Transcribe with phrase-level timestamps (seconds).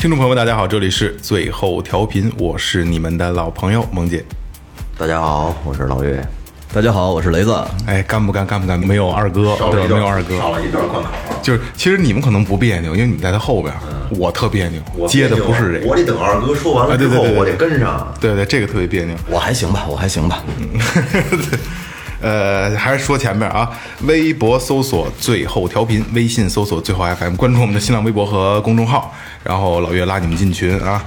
[0.00, 4.24] 听众朋友们，大家好，这里是最后调频，我是你们的老朋友萌姐。
[4.96, 6.24] 大家好，我是老岳。
[6.72, 7.52] 大家好，我是雷子。
[7.84, 8.46] 哎，干不干？
[8.46, 8.78] 干不干？
[8.78, 9.88] 没有二哥，对？
[9.88, 11.10] 没有二哥，少了一段贯口，
[11.42, 13.74] 就是其实你们可能不别扭，因为你们在他后边，
[14.10, 15.86] 我特别扭，我接的不是这个。
[15.88, 18.14] 我得等二哥说完啊了之后，对对对对我得跟上。
[18.20, 19.16] 对对，这个特别别扭。
[19.28, 20.44] 我还行吧，我还行吧。
[22.20, 23.70] 呃，还是说前面啊，
[24.02, 31.04] 微博搜索最后调频，微信搜索最后 FM，关注我们的新浪微博和公众号，然后老岳拉你们进群啊。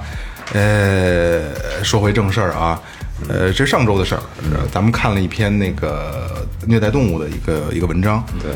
[0.52, 2.80] 呃，说回正事儿啊，
[3.28, 8.50] 呃，这是上周的事儿，呃咱们看了一篇那个虐待动物的一个一个文章，对，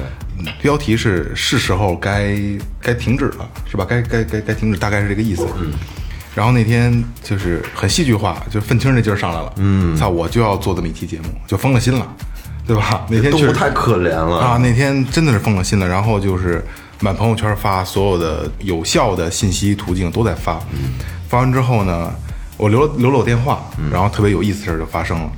[0.61, 2.37] 标题是是时候该
[2.83, 3.87] 该停止了，是吧？
[3.89, 5.47] 该该该该停止，大概是这个意思。
[5.59, 5.73] 嗯。
[6.35, 12.07] 然后那天就是很戏剧化，就愤青那劲儿上来了，嗯，操，我就要做这么一期节目，就疯了心了，
[12.67, 13.07] 对吧？
[13.09, 14.59] 那天确实动物太可怜了啊！
[14.61, 16.65] 那天真的是疯了心了，然后就是
[17.01, 20.59] 满朋友圈发，所有的有效的信息途径都在发。
[21.29, 22.13] 发完之后呢，
[22.57, 25.31] 我留了留了我电话，然后特别有意思的事儿就发生了，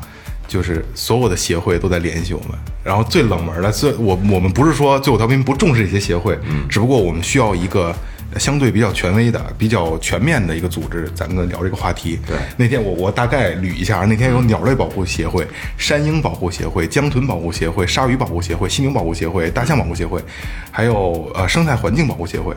[0.46, 2.50] 就是所有的协会都在联系我们，
[2.82, 7.94] 然后最冷门的，最我我们不是说最后调频不重视这些协会，只不过我们需要一个。
[8.38, 12.18] 相对比较权威的、比较全面的一个组织，咱们聊这个话题。
[12.26, 20.22] 对，那天我我大概捋一下，那天有鸟类保护协会、山鹰保护协会、江豚保护协会、鲨鱼保护协会、犀牛保护协会、大象保护协会，
[20.70, 22.54] 还有呃生态环境保护协会，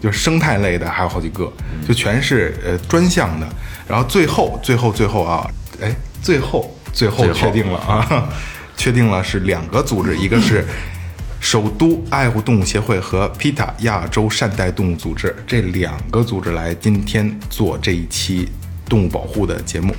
[0.00, 1.52] 就是生态类的还有好几个，
[1.86, 3.46] 就全是呃专项的。
[3.88, 5.48] 然后最后最后最后啊，
[5.80, 8.28] 哎，最后最后确定了啊，
[8.76, 10.64] 确定了是两个组织，一个是。
[11.42, 18.48] 首都爱护动物协会和 PETA 亚洲善待动物组织这两个组织来今天做这一期
[18.88, 19.92] 动物保护的节目，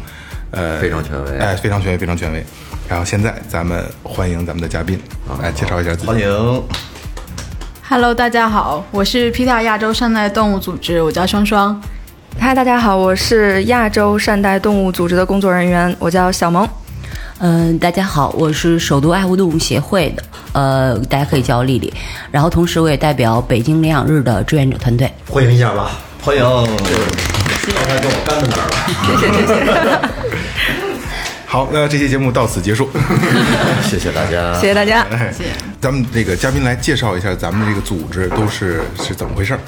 [0.52, 2.42] 呃，非常权威哎，非常权威，非常权威。
[2.88, 4.98] 然后现在咱们欢迎咱们的嘉宾，
[5.42, 6.08] 来介绍一下自己。
[6.08, 6.64] 欢迎
[7.90, 11.80] ，Hello，大家好，我是 PETA 亚洲善待动物组织，我叫双双。
[12.40, 16.66] 嗨，大家好，我是亚洲善待动物组织的工作人员，我叫小萌。
[17.40, 20.24] 嗯，大家好，我是首都爱护动物协会的，
[20.54, 21.94] 呃，大家可以叫我丽丽。
[22.32, 25.12] 然后同时我也代表北京领养日的志愿者团队。
[25.28, 25.92] 欢迎一下吧。
[26.22, 26.44] 欢迎。
[26.44, 28.68] 刚才跟我干到哪儿
[29.86, 30.10] 了？
[31.46, 32.90] 好，那这期节目到此结束。
[33.84, 34.54] 谢谢大家。
[34.56, 35.06] 谢谢大家。
[35.32, 35.50] 谢谢，
[35.82, 39.60] 咱们这个嘉宾来介绍一下咱们这个组织都是是怎么回事儿。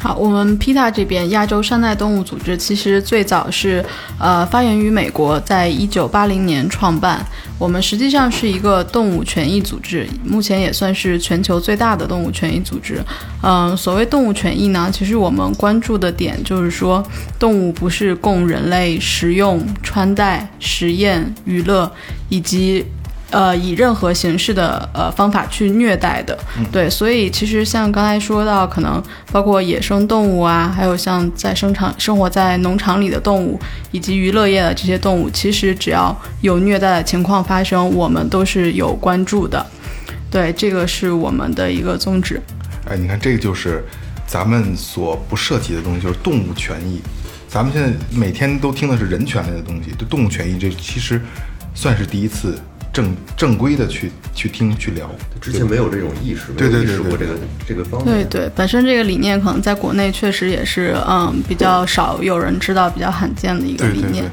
[0.00, 3.84] 好，我们 PETA 这边亚洲善待动物组织其实最早是
[4.18, 7.26] 呃发源于美国，在一九八零年创办。
[7.58, 13.02] 我们实际上是一个动物权益组织，目前也算是全球最大的动物权益组织。
[13.42, 17.04] 嗯、所谓动物权益呢，其实我们关注的点就是说，
[17.36, 21.92] 动物不是供人类食用、穿戴、实验、娱乐
[22.28, 22.84] 以及
[23.30, 26.38] 呃，以任何形式的呃方法去虐待的，
[26.72, 39.66] 对，所以其实像刚才说到，可能包括野生动物啊，还有像在生产生活在农场里的动物，以及娱乐业的这些动物，其实只要有虐待的情况发生，我们都是有关注的。
[40.30, 42.40] 对，这个是我们的一个宗旨。
[42.86, 43.84] 哎，你看这个就是
[44.26, 47.02] 咱们所不涉及的东西，就是动物权益。
[47.46, 51.20] 咱们现在每天都听的是人权类的东西，对动物权益这其实
[51.74, 52.58] 算是第一次
[52.98, 55.08] 正正规的去去听去聊。
[55.40, 58.12] 之前没有这种意识，对对对没有意识过这个这个方面。
[58.12, 64.12] 对对，本身这个理念可能在国内确实也是嗯比较少有人知道、比较罕见的一个理念。
[64.12, 64.30] 对对对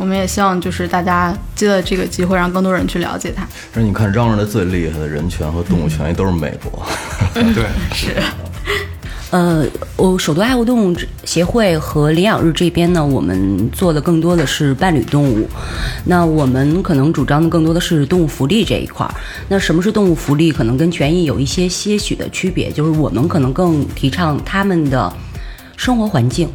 [0.00, 3.46] 我们也希望就是大家借了这个机会，让更多人去了解它。
[3.74, 6.86] 而你看，嚷嚷的最厉害的人权和动物权益都是美国。
[7.34, 7.66] 对，
[9.30, 9.62] 呃，
[9.96, 15.46] 我首都爱护动物协会和领养日这边呢，我们做的更多的是伴侣动物。
[16.06, 19.14] 那我们可能主张的更多的是动物福利这一块儿。
[19.46, 20.50] 那什么是动物福利？
[20.50, 25.12] 可能跟权益有一些些许的区别，就是我们可能更提倡他们的
[25.76, 26.48] 生活环境。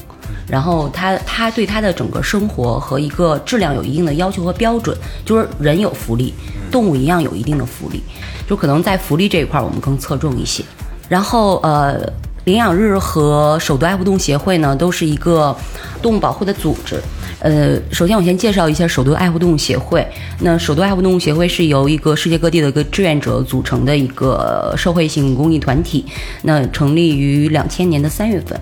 [0.48, 6.34] 然后他他对他的整个生活和一个质量有一定的要求和标准，就是人有福利，
[6.72, 8.02] 动物一样有一定的福利，
[8.50, 10.64] 就可能在福利这一块儿我们更侧重一些。
[11.08, 12.02] 然后呃，
[12.46, 15.56] 领养日和首都爱护动物协会呢，都是一个
[16.02, 17.02] 动物保护的组织。
[17.44, 20.08] 呃，首先我先介绍一下首都爱护动物协会。
[20.40, 26.06] 那首都爱护动物协会是由一个世界各地的一个志愿者组成的一个社会性公益团体。
[26.44, 28.58] 那成立于两千年的三月份。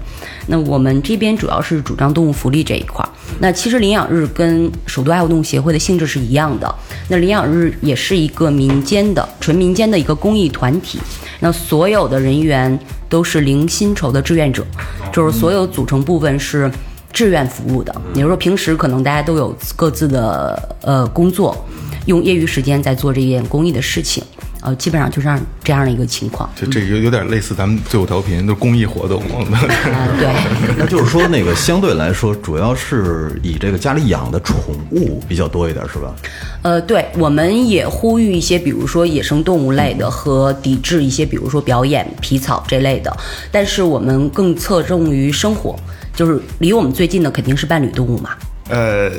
[0.47, 3.07] 那我们这边主要是主张动物福利这一块。
[3.39, 6.75] 那其实领养日跟首都爱护动物协会的性质是一样的。
[7.07, 10.97] 那领养日也是一个民间的、纯民间的一个公益团体。
[11.39, 14.65] 那所有的人员都是零薪酬的志愿者，
[15.13, 16.71] 就是所有组成部分是
[17.11, 17.93] 志愿服务的。
[18.13, 21.65] 也就是说，平时可能大家都有各自的呃工作，
[22.05, 24.23] 用业余时间在做这件公益的事情。
[24.63, 26.47] 呃，基本上就是这样这样的一个情况。
[26.55, 29.19] 就这有有点类似咱们最后调频的公益活动。
[29.49, 30.31] 啊、对。
[30.77, 34.55] 那就是说，那个相对来说，主要是以这个家里养的宠
[34.91, 36.13] 物比较多一点，是吧？
[36.61, 43.11] 呃，对，我们也呼吁一些，比如说野生动物类的和抵制一些，比如说表演皮草这类的。
[43.51, 45.75] 但是我们更侧重于生活，
[46.15, 48.31] 就是离我们最近的肯定是伴侣动物嘛。
[48.69, 49.11] 呃，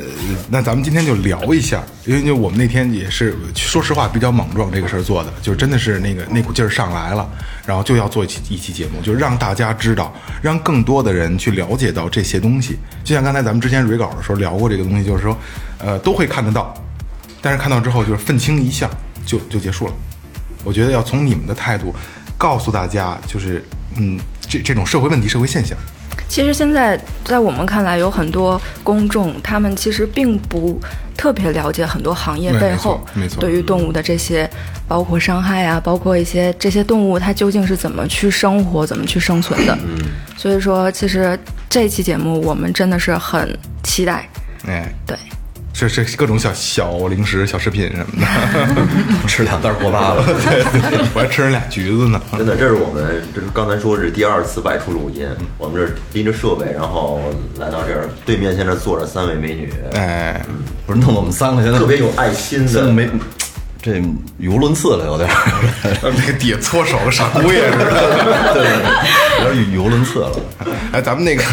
[0.49, 7.29] 那咱们今天就聊一下，因为就我们那天也是，说实话比较莽撞这个事儿做的，就真的是那个那股劲儿上来了，
[7.63, 10.11] 然后就要做一期一期节目，就让大家知道，
[10.41, 12.79] 让更多的人去了解到这些东西。
[13.03, 15.37] 就像刚才咱们之前蕊稿的时候聊过这个东西，就是说，
[15.77, 16.73] 呃，都会看得到，
[17.39, 18.89] 但是看到之后就是愤青一笑
[19.23, 19.93] 就就结束了。
[20.63, 21.93] 我觉得要从你们的态度
[22.39, 23.63] 告诉大家，就是
[23.97, 24.19] 嗯，
[24.49, 25.77] 这这种社会问题、社会现象。
[26.33, 30.81] 其实现在在我们看来，有很多公众，他们其实并不
[31.15, 34.49] 特别了解很多行业背后没错对于动物的这些，
[34.87, 39.77] 包括伤害啊，包括一些这些动物它究竟是怎么去生活、怎么去生存的。
[39.83, 39.95] 嗯，
[40.35, 41.37] 所以说，其实
[41.69, 44.27] 这期节目我们真的是很期待。
[44.65, 45.15] 哎，对，
[45.73, 50.23] 是是各种小小零食、小食品什么的， 吃两袋锅巴了。
[51.13, 52.21] 我还吃人俩橘子呢。
[52.37, 55.27] 真的，这是我们这是刚才说是第二次外出录音，
[55.57, 57.19] 我们这儿拎着设备，然后
[57.59, 60.45] 来到这儿，对面现在坐着三位美女，哎，
[60.85, 62.93] 不是弄得我们三个现在特别有爱心的，
[63.83, 64.01] 这
[64.37, 65.35] 语无伦次了，有点儿，
[66.17, 68.53] 那个底下搓手傻姑爷似的。
[68.55, 70.39] 对，有点语无伦次了。
[70.93, 71.43] 哎，咱们那个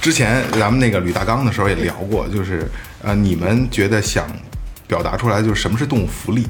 [0.00, 2.66] 之前咱们那个吕大刚的时候也聊过，就是
[3.02, 4.24] 呃，你们觉得想
[4.86, 6.46] 表达出来就是什么是动物福利，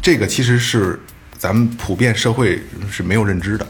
[0.00, 0.98] 这个其实是
[1.36, 3.66] 咱们普遍社会是没有认知的。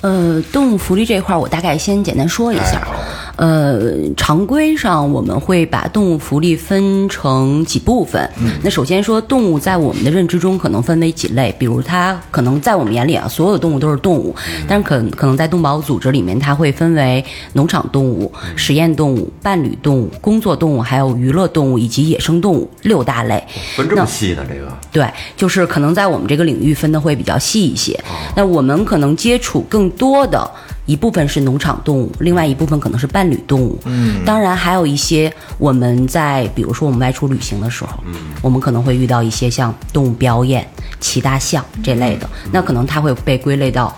[0.00, 3.29] 呃，动物福利这一块儿，我大概先简单说一下哎。
[3.40, 3.80] 好呃，
[4.18, 8.30] 常规上我们会把动物福利分成几部分。
[8.62, 14.34] 那首先说，动物在我们的认知中可能分为几类，比如它可能在我们眼里啊，所有的动物都是动物，
[14.68, 23.42] 但是可可能在动保组织里面，它会分为农场动物、实验动物、伴侣动物、工作动物，还有娱乐动物以及野生动物六大类。
[23.74, 24.44] 分这么细的？
[24.44, 27.98] 这个对，就是可能在我们这个领域分的会比较细一些。
[28.36, 30.50] 那我们可能接触更多的
[30.90, 33.78] 一部分是农场动物，另外一部分可能是伴侣动物。
[33.84, 43.96] 嗯，当然还有一些我们在比如说我们外出旅行的时候，嗯，我们可能会遇到一些像动物表演、骑大象这类的，那可能它会被归类到。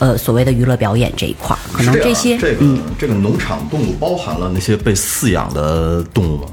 [0.00, 6.46] 呃，所谓的娱乐表演这一块儿，可能这些，这个嗯，这个农场动物包含了那些被饲养的动物吗？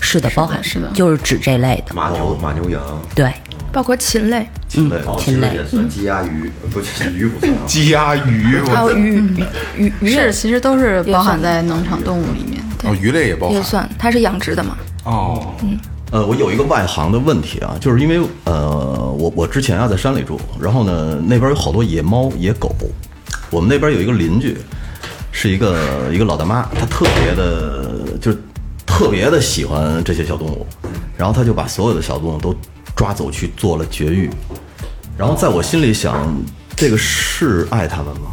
[0.00, 0.88] 是的，包含是的。
[0.94, 2.80] 就是指这类的，马牛、马牛羊，
[3.12, 3.32] 对，
[3.72, 5.48] 包括禽类，嗯对，哦，禽类。
[5.48, 7.58] 其实也算鸡鸭鱼，不是鱼不算啊。
[7.66, 9.34] 鸡鸭鱼，还有鱼
[9.76, 12.62] 鱼鱼是，其实都是包含在农场动物里面。
[12.84, 13.56] 哦，鱼类也包含。
[13.56, 14.76] 也算，它是养殖的嘛。
[15.04, 15.54] 哦，
[16.10, 22.74] 呃，我有一个外行的问题啊，就是因为呃，我我之前啊在山里住，然后呢那边有好多野猫野狗，
[23.50, 24.58] 我们那边有一个邻居，
[25.30, 28.38] 是一个一个老大妈，她特别的，就是
[28.84, 30.66] 特别的喜欢这些小动物，
[31.16, 32.54] 然后她就把所有的小动物都
[32.94, 34.30] 抓走去做了绝育，
[35.16, 36.36] 然后在我心里想，
[36.76, 38.32] 这个是爱它们吗？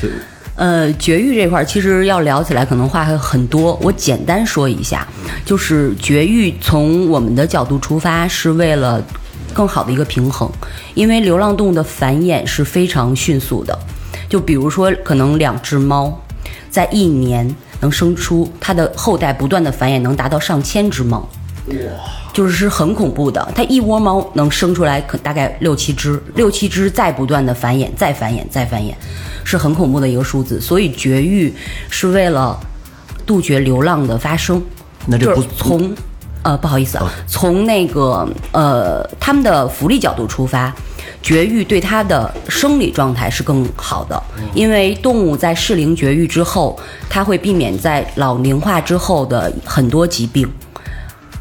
[0.00, 0.22] 是
[0.56, 3.78] 呃，绝育这块儿其实要聊起来，可能话会很多。
[3.80, 5.06] 我简单说一下，
[5.44, 9.00] 就是绝育从我们的角度出发，是为了
[9.54, 10.50] 更好的一个平衡，
[10.94, 13.78] 因为流浪动物的繁衍是非常迅速的。
[14.28, 16.20] 就比如说，可能两只猫
[16.68, 21.28] 在一年能生出它的后代，不断的繁衍，能达到上千只猫。
[22.32, 28.92] 就是是很恐怖的，它一窝猫能生出来可大概六七只，六七只再不断的繁衍，再繁衍，再繁衍，
[29.44, 30.60] 是很恐怖的一个数字。
[30.60, 31.52] 所以绝育
[31.90, 32.58] 是为了
[33.26, 34.60] 杜绝流浪的发生。
[34.60, 34.64] 就
[35.06, 35.92] 那这不是从
[36.42, 40.72] 呃不好意思啊，从那个呃他们的福利角度出发，
[41.22, 44.22] 绝育对它的生理状态是更好的，
[44.54, 50.48] 因为动物在适龄绝育之后，它会避免在老龄化之后的很多疾病。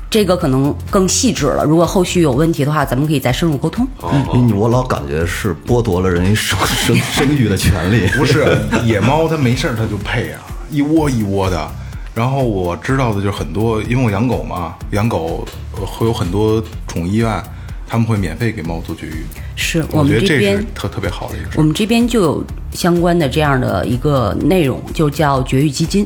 [0.09, 1.63] 这个可能更细致了。
[1.65, 3.85] 如果后续有问题的话，咱们可以再深入沟通。
[4.33, 8.07] 你我老感觉是剥夺了人生生 生育的权利。
[8.17, 10.39] 不是 野猫，它没事儿它就配啊，
[10.71, 11.69] 一窝一窝的。
[12.15, 15.45] 然后我知道的就是很多，因为我养狗嘛，养狗
[15.77, 17.43] 呃会有很多宠物医院，
[17.87, 19.25] 他们会免费给猫做绝育。
[19.55, 21.57] 是我们这边是特特别好的一个事。
[21.57, 26.05] 我们这边就有相关的这样的一个内容，就叫绝育基金。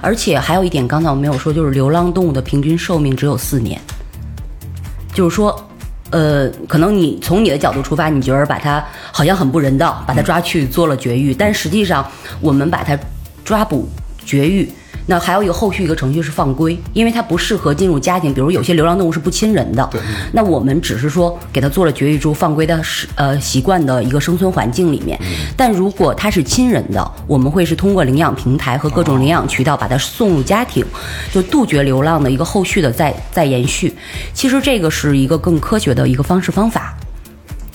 [0.00, 3.80] 而且还有一点，刚才我没有说，就是流浪动物的平均寿命只有四年。
[5.14, 5.70] 就是说，
[6.10, 12.04] 呃，可能你从你的角度出发，你觉得把它好像很不人道，把它抓去做了绝育，但实际上
[12.40, 12.98] 我们把它
[13.44, 13.88] 抓捕
[14.24, 14.68] 绝育。
[15.06, 19.88] 那还有一个后续一个程序是放归，因为它不适合进入家庭，比如有些流浪动物是不亲人的。
[19.90, 20.00] 对。
[20.32, 25.18] 那我们只是说给它做了绝育之后放归的是呃习惯的一个生存环境里面。
[25.56, 30.84] 但如果它是亲人的，我们会是通过领养平台和各种领养渠道把它送入家庭，
[31.32, 33.94] 就杜绝流浪的一个后续的再再延续。
[34.32, 36.96] 其实这个是一个更科学的一个方式方法。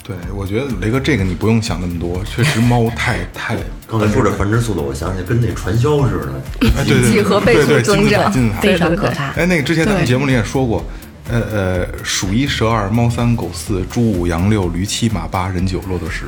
[0.08, 6.70] 对，我觉得雷哥这个你不用想那么多，确实猫太 太刚才说这繁殖速度，我想起跟那传销似的。
[6.78, 9.32] 哎对对几何倍速对对增长非常可怕。
[9.32, 10.82] 哎，那个之前咱们节目里也说过，
[11.30, 16.24] 呃呃，鼠一蛇二猫三狗四猪五羊六驴七马八人九骆驼十，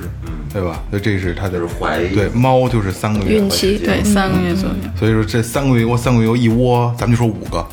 [0.52, 0.84] 对吧？
[0.90, 4.76] 所以这是它的就是怀对猫就是三个月孕期对，三个月左右。
[4.98, 7.66] 所以说这三个月窝三个月一窝，咱们就说五个，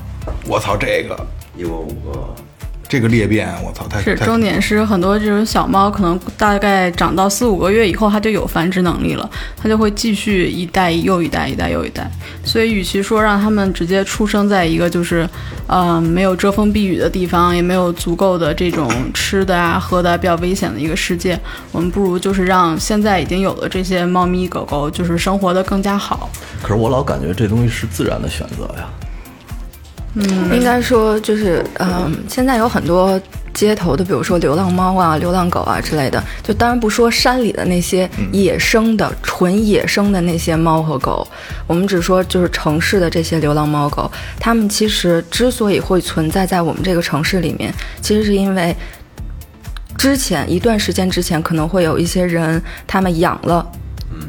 [0.46, 1.18] 我操这个
[1.56, 2.34] 一窝五个，
[2.88, 12.10] 这个裂变，我操太是，重点是很多这种小猫，可能大概长到四五个月以后，它就有繁殖能力了，它就会继续一代又一代，一代又一代。
[12.44, 15.28] 所以，与其说让它们直接出生在一个就是，
[15.66, 21.38] 呃，没有遮风避雨的地方，也没有足够的这种吃的啊、喝的啊比较危险的一个世界，
[21.72, 26.30] 我们不如就是让现在已经有的这些猫咪狗狗，就是生活的更加好。
[26.62, 28.88] 可是我老感觉这东西是自然的选择呀。
[30.52, 33.20] 应该说就是，嗯、现在有很多
[33.52, 41.26] 街头的，比如说流浪猫啊、流浪狗啊之类的，就当然不说山里的那些野生的、纯野生的那些猫和狗，
[41.66, 48.74] 我们只说就是城市的这些流浪猫狗，它们其实之所以会存在在我们这个城市里面，其实是因为
[49.98, 53.66] 之前一段时间之前，可能会有一些人他们养了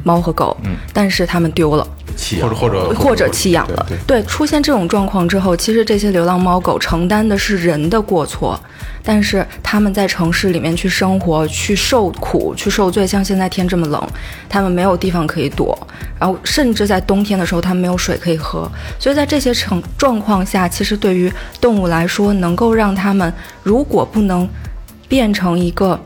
[0.04, 0.56] 猫和狗，
[0.92, 1.88] 但是他们丢了。
[2.18, 3.86] 弃或者或者或者弃养了。
[3.88, 8.60] 对对出现这种状况之后，其实这些流浪猫狗承担的是人的过错，
[9.04, 13.08] 但是他们在城市里面去生活、去受苦、去受罪。
[13.08, 14.06] 像现在天这么冷，
[14.50, 15.78] 他们没有地方可以躲，
[16.20, 18.70] 然后甚至在冬天的时候，他们没有水可以喝。
[19.00, 21.32] 所以在这些情状况下，其实对于
[21.62, 23.32] 动物来说，能够让他们
[23.62, 24.50] 如果不能
[25.08, 25.98] 变成一个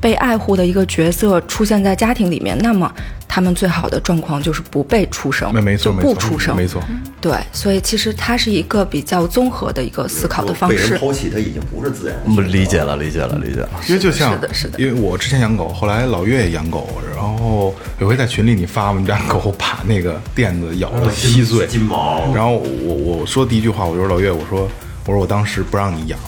[0.00, 2.90] 被爱护的一个角色出现在家庭里面，那么
[3.28, 6.82] 他们最好的状况就是不被出生，没没错就没错不出生，没错。
[7.20, 10.98] 对，所以其实它是一个比较综合的一个思考的方被人式。
[10.98, 12.16] 抛弃，它已经不是自然。
[12.34, 13.68] 不理解了，理解了，理解了。
[13.86, 24.68] 因为就像，是的是的因为我之前养狗，后来老岳也养狗，然后有回在群里你发我们家狗把那个垫子咬得稀碎，金毛然后我我说第一句话，我就说老岳，我说
[25.06, 26.18] 我说我当时不让你养，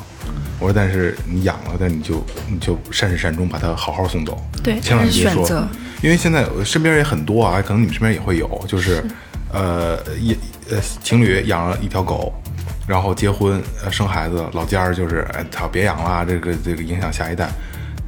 [0.62, 5.68] 我说但是你养了，但你就你就善始善终把它好好送走，对千万别说
[6.00, 9.04] 因为现在我身边也很多啊，可能你们身边也会有，就是
[9.52, 10.36] 呃一
[10.70, 12.32] 呃情侣养了一条狗。
[12.84, 17.48] 然后结婚，呃，生孩子，老家儿就是，哎，操，别养了，这个这个影响下一代，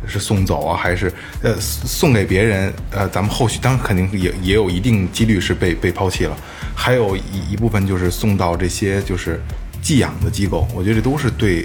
[0.04, 1.10] 是送走啊，还是
[1.42, 2.72] 呃送给别人？
[2.90, 6.36] 呃，咱们后续当然肯定也也有一定几率是被被抛弃了，
[6.74, 9.40] 还有一一部分就是送到这些就是
[9.80, 11.64] 寄养的机构，我觉得这都是对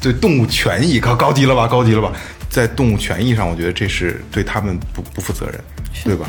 [0.00, 2.12] 对动物权益高高级了吧，高级了吧，
[2.48, 5.60] 在动物权益上，我觉得这是对他们不不负责任，
[6.04, 6.28] 对吧？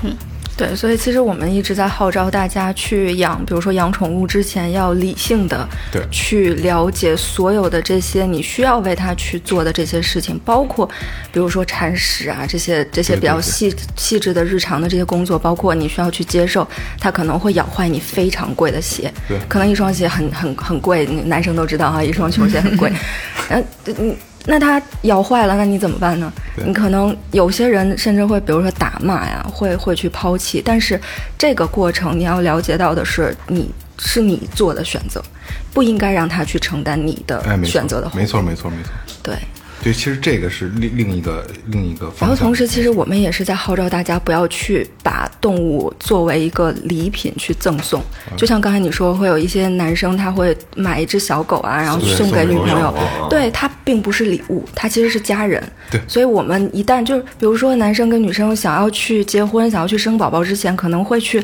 [0.60, 10.86] 对，所以其实我们一直在号召大家去养，比如说养宠物之前要理性的对去了解所有的这些你需要为它去做的这些事情，包括
[11.32, 16.68] 比如说铲屎啊这些这些比较对细细致的日常的这些工作，包括你需要去接受
[17.00, 22.92] 它可能会咬坏你非常贵的鞋，对可能一双鞋很很很贵，男生都知道哈，一双球鞋很贵，
[23.48, 23.66] 嗯
[23.98, 24.14] 嗯。
[24.50, 26.34] 那它咬坏了，那你怎么办呢？
[26.66, 30.60] 你可能有些人甚至会，比如说打骂呀，会会去抛弃。
[30.66, 31.00] 但是
[31.38, 35.24] 这个过程你要了解到的是，你是你做的选择，
[35.72, 38.20] 不应该让他去承担你的选择的后果。
[38.20, 38.92] 没错，没错，没错。
[39.22, 39.36] 对。
[39.84, 42.28] 对，其实这个是另另一个另一个方向。
[42.28, 48.02] 然后同时，其实我们也是在号召大家不要去把动物作为一个礼品去赠送。
[48.32, 53.28] 嗯就像刚才你说，会有一些男生他会买一只小狗啊，然后送给女朋友送给女朋友。
[53.30, 55.62] 对，他并不是礼物，他其实是家人。
[55.90, 61.44] 对所以我们一旦就是，比如说男生跟女生想要去结婚、想要去生宝宝之前，可能会去。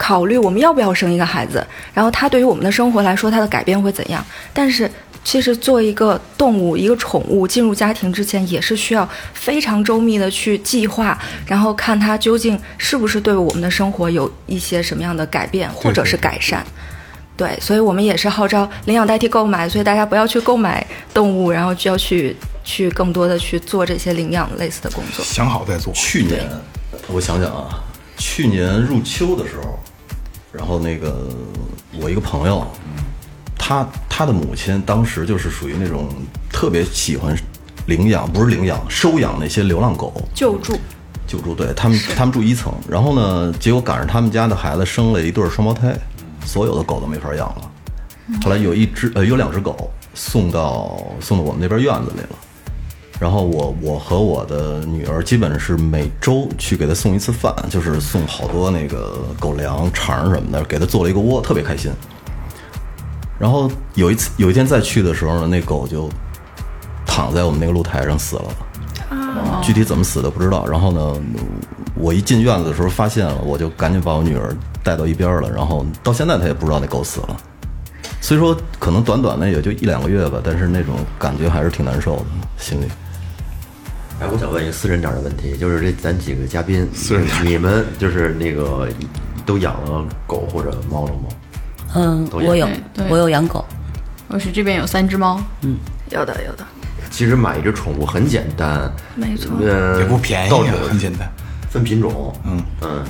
[0.00, 4.24] 考虑我们要不要生一个孩子，然后他对于我们的生活来说，他的改变会怎样？
[4.54, 4.88] 但是
[5.24, 16.64] 其实做一个动物、一个宠物进入家庭之前，也是需要非常周密的去计划，然后看它究竟是不是对我们的生活有一些什么样的改变或者是改善。
[17.36, 20.84] 对，所以我们也是号召领养代替购买，所以大家不要去购买
[21.14, 22.34] 动物，然后就要去
[22.64, 25.24] 去更多的去做这些领养类似的工作。
[25.24, 25.92] 想好再做。
[25.92, 26.48] 去年，
[27.06, 27.80] 我想想啊，
[28.16, 29.78] 去年入秋的时候，
[30.50, 31.28] 然后那个
[32.00, 32.66] 我一个朋友，
[33.68, 36.08] 他他的母亲当时就是属于那种
[36.50, 37.36] 特别喜欢
[37.84, 40.10] 领养，不是领养，收养那些流浪狗。
[40.32, 40.72] 救助，
[41.26, 45.94] 救助，对他们，他们住一层，然后呢，结果赶上他们家的孩子生了一对儿双胞胎，
[46.46, 47.70] 所有的狗都没法养了。
[48.42, 52.38] 后来有一只呃有两只狗送到送到我们那边院子里了，
[53.20, 61.92] 然后我我和我的女儿基本是每周去给她送一次饭，就是送好多那个狗粮、肠什么的，给她做了一个窝，特别开心。
[63.38, 66.08] 然后有一次有一天再去的时候呢，那狗就
[67.06, 68.44] 躺在我们那个露台上死了。
[69.62, 70.66] 具体怎么死的不知道。
[70.66, 71.20] 然后呢，
[71.94, 75.50] 我一进院子的时候发现了，我就赶紧把我女儿带到一边了。
[75.50, 77.36] 然后到现在她也不知道那狗死了。
[78.20, 82.24] 虽说可能短短的也就一两个月吧，但是那种感觉还是挺难受的，
[82.58, 82.86] 心里。
[84.20, 88.88] 哎，我想问一个私人点儿的问题，就是这咱几个嘉宾，私人点你们就是那个
[89.46, 91.28] 都养了狗或者猫了吗？
[91.94, 92.68] 嗯，我有
[93.08, 93.64] 我有养狗，
[94.28, 95.76] 我是这边有三只猫，嗯。
[96.10, 96.64] 有的有的，
[97.10, 99.52] 其实买一只宠物很简单，没错。
[99.60, 101.30] 呃，也不便宜啊到处，很简单。
[101.68, 102.62] 分品种，嗯。
[102.80, 103.04] 嗯，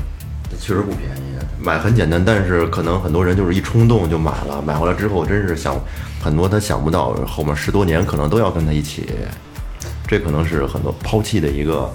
[0.59, 1.39] 确实不便宜。
[1.61, 5.77] 买很简单，但是可能很多人就是一冲动就买了，买回来之后真是想
[6.21, 9.09] 很多他想不到，后面十多年可能都要跟他一起，
[10.07, 11.89] 这可能是很多抛弃的一个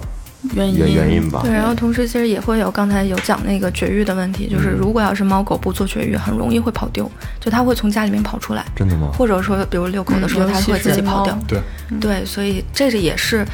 [0.54, 1.40] 原因原原因吧。
[1.42, 7.10] 对，然后同时其实也会有刚才有讲那个绝育的问题，就是如果要是猫狗不做绝育，很容易会跑丢，
[7.40, 9.10] 就它会从家里面跑出来，真的吗？
[9.16, 11.44] 或者说比如遛狗的时候，嗯它会自己跑掉尤。
[11.46, 11.60] 对，
[12.00, 13.44] 对，所以这个也是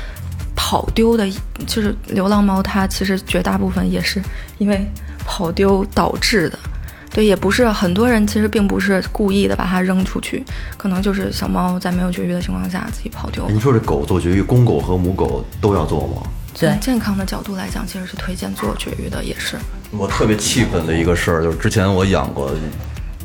[0.57, 1.29] 跑丢的，
[1.67, 4.21] 就是流浪猫，它其实绝大部分也是
[4.59, 4.85] 因为
[5.25, 6.59] 跑丢导致的。
[7.13, 10.45] 对，也不是很多人其实并不是故意的把它扔出去，
[10.77, 13.53] 可能就是小猫在没有绝育的情况下自己跑丢哎。
[13.53, 16.23] 你说这狗做绝育，公狗和母狗都要做吗？
[16.61, 19.57] 对从健康的角度来讲，其实是推荐做绝育的，也是。
[19.91, 22.53] 我特别气愤的一个事儿就是之前我养过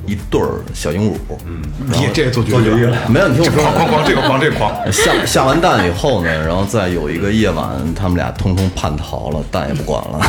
[0.07, 10.19] 一对儿小鹦鹉，嗯，你这做绝育了，没有，你听我说，哐哐哐，这个哐这个哐， 下下完蛋以后呢，然后再有一个夜晚，他们俩通通叛逃了，蛋也不管了，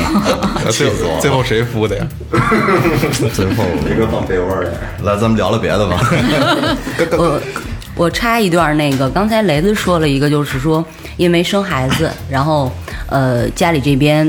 [0.70, 2.06] 气最死我最后谁孵的呀？
[3.32, 4.68] 最后一个放被窝里。
[5.02, 5.98] 来，咱们聊聊别的吧。
[7.96, 10.84] 我我插一段，那个刚才雷子说了一个，就是说
[11.16, 12.70] 因为生孩子，然后
[13.08, 14.26] 呃家里这边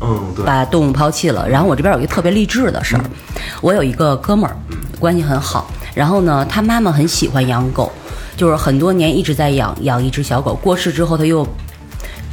[0.00, 0.44] 嗯，对。
[0.44, 1.48] 把动物抛弃了。
[1.48, 3.04] 然后我这边有一个特别励志的事儿，
[3.60, 4.56] 我有一个哥们儿，
[4.98, 7.92] 关系很好，然后呢，他妈妈很喜欢养狗，
[8.36, 11.46] 就是很多年一直在养养一只小狗，过世之后他又。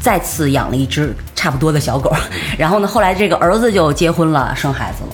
[0.03, 2.11] 再次养了一只差不多的小狗，
[2.57, 5.09] 然后呢，后来这个儿子就结婚了，生孩子了。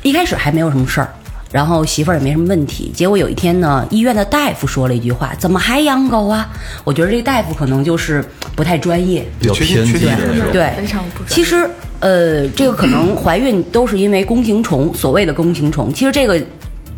[0.00, 1.12] 一开始还没有什么事儿，
[1.50, 2.90] 然后媳妇儿也没什么问题。
[2.94, 6.48] 结果有一天呢，医院的大夫说了一句话：“怎么还养狗啊？”
[6.84, 10.52] 我觉得这个大夫可能就是不太专业，比较偏激的那种。
[10.52, 15.92] 对，非常不专业其实，呃，这个可能怀孕都是因为弓形虫，所谓的弓形虫。
[15.92, 16.40] 其实这个，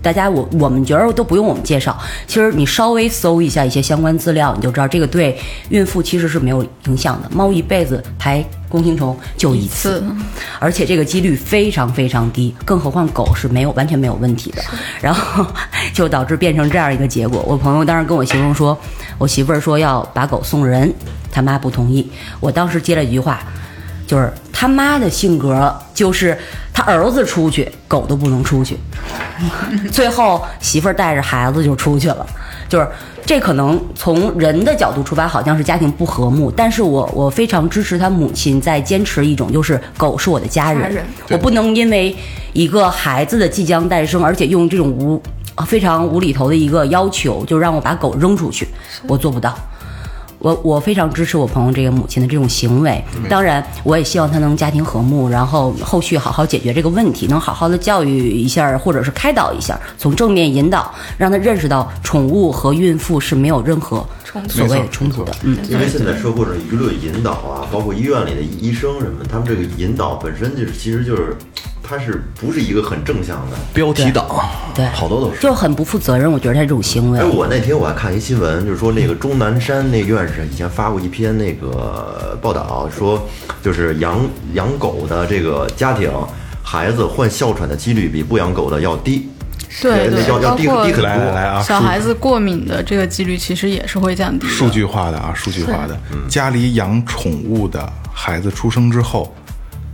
[0.03, 1.99] 大家我我们觉得都不用我们介绍。
[2.27, 5.39] 其实你稍微搜一下一些相关资料，你就知道这个对
[5.71, 7.31] 孕妇其实是没有影响的。
[7.33, 10.03] 猫一辈子排弓形虫就一次，
[10.59, 14.63] 而且这个几率非常非常低，更何况狗是没有完全没有问题的。
[15.03, 15.47] 然后
[15.93, 17.45] 就导致变成这样一个结果。
[17.47, 18.77] 我朋友当时跟我形容说，
[19.19, 20.91] 我媳妇儿说要把狗送人，
[21.31, 22.11] 他妈不同意。
[22.41, 23.41] 我当时接了一句话，
[24.07, 26.39] 就是他妈的性格就是
[26.73, 28.79] 他儿子出去，狗都不能出去。
[29.91, 32.27] 最后媳妇儿带着孩子就出去了，
[32.73, 32.89] 就是
[33.27, 42.17] 这可能从人的角度出发，好像是家庭不和睦，但是我我非常支持他母亲在坚持一种，就是狗是我的家人，家人我不能因为
[42.55, 45.23] 一个孩子的即将诞生，而且用这种无
[45.57, 48.67] 呃非常无厘头的一个要求，就让我把狗扔出去，
[49.07, 49.55] 我做不到。
[50.43, 64.05] 我我非常支持我朋友这个母亲的这种行为，当然我也希望她能家庭和睦，然后后续好好解决这个问题，能好好的教育一下，或者是开导一下，从正面引导，让她认识到宠物和孕妇是没有任何
[64.49, 65.33] 所谓的冲突的。
[65.43, 71.37] 嗯，因为现在社会上舆论引导啊，包括医院里的医生什么，他们这个引导本身就是，其实就是，
[71.93, 73.57] 它是不是一个很正向的？
[73.75, 74.27] 标题党，
[74.75, 75.39] 对，好多都是。
[75.43, 77.25] 就很不负责任，我觉得他这种行为哎，。
[77.27, 83.29] 我那天我还看一新闻，就是说那个钟南山那院士以前发过一篇那个报道，说
[83.63, 84.19] 就是养
[84.55, 86.11] 养狗的这个家庭，
[86.63, 89.29] 孩子患哮喘的几率比不养狗的要低。
[89.83, 91.03] 对对，要要低低很多。
[91.03, 94.47] 来啊，小孩子过敏的这个几率其实也是会降低。
[94.47, 99.35] 数据化的啊，数据化的，家里养宠物的孩子出生之后，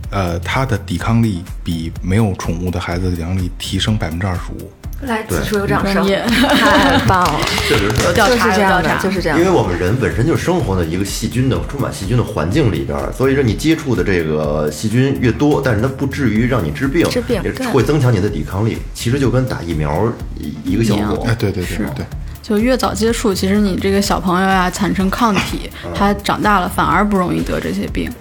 [0.09, 4.71] 呃，它的抵抗力比没有宠物的孩子的抵抗力提升百分之二十五。
[5.03, 9.49] 来，此处有掌声，太棒了， 确实是有调查，就是这样的，就是这样因为。
[9.49, 17.41] 我们人本身就生活在一个细菌的、充满细菌的环境里边儿，所以说你接触的这个细菌越多，但是它不至于让你治病，治病
[17.71, 18.77] 会增强你的抵抗力。
[18.93, 21.35] 其实就跟打疫苗一一个效果哎，。
[21.35, 22.05] 对对对对，
[22.43, 28.11] 就越早接触，其实你这个小朋友呀、产生抗体，他长大了反而不容易得这些病。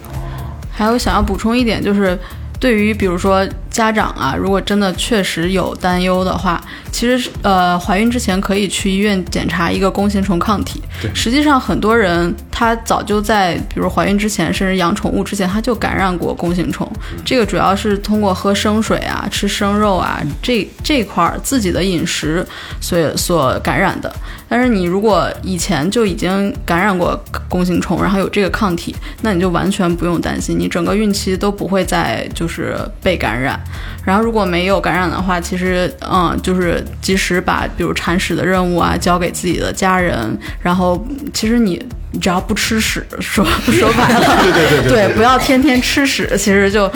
[0.78, 2.16] 还有想要补充一点，就是
[2.60, 3.44] 对于比如说
[3.78, 6.60] 家长啊，如果真的确实有担忧的话，
[6.90, 10.82] 其实是呃怀孕之前可以去医院检查一个弓形虫抗体。
[11.14, 16.90] 实际上很多人他早就在比如怀孕之前，甚至养宠物之前，他就感染过弓形虫。
[17.24, 22.44] 这个主要是通过喝生水啊、吃生肉啊这这块儿自己的饮食
[22.80, 24.12] 所所感染的。
[24.48, 33.60] 但是你如果以前就已经感染过弓形虫，然后有这个抗体，那你就完全不用担心，你整个孕期都不会再就是被感染。
[34.04, 41.82] 然后如果没有感染的话，其实嗯，就是及时把比如铲屎的任务啊交给自己的家人，然后其实你。
[42.10, 46.90] 你只要不吃屎，说 说白了，对对对对不要天天吃屎，其实就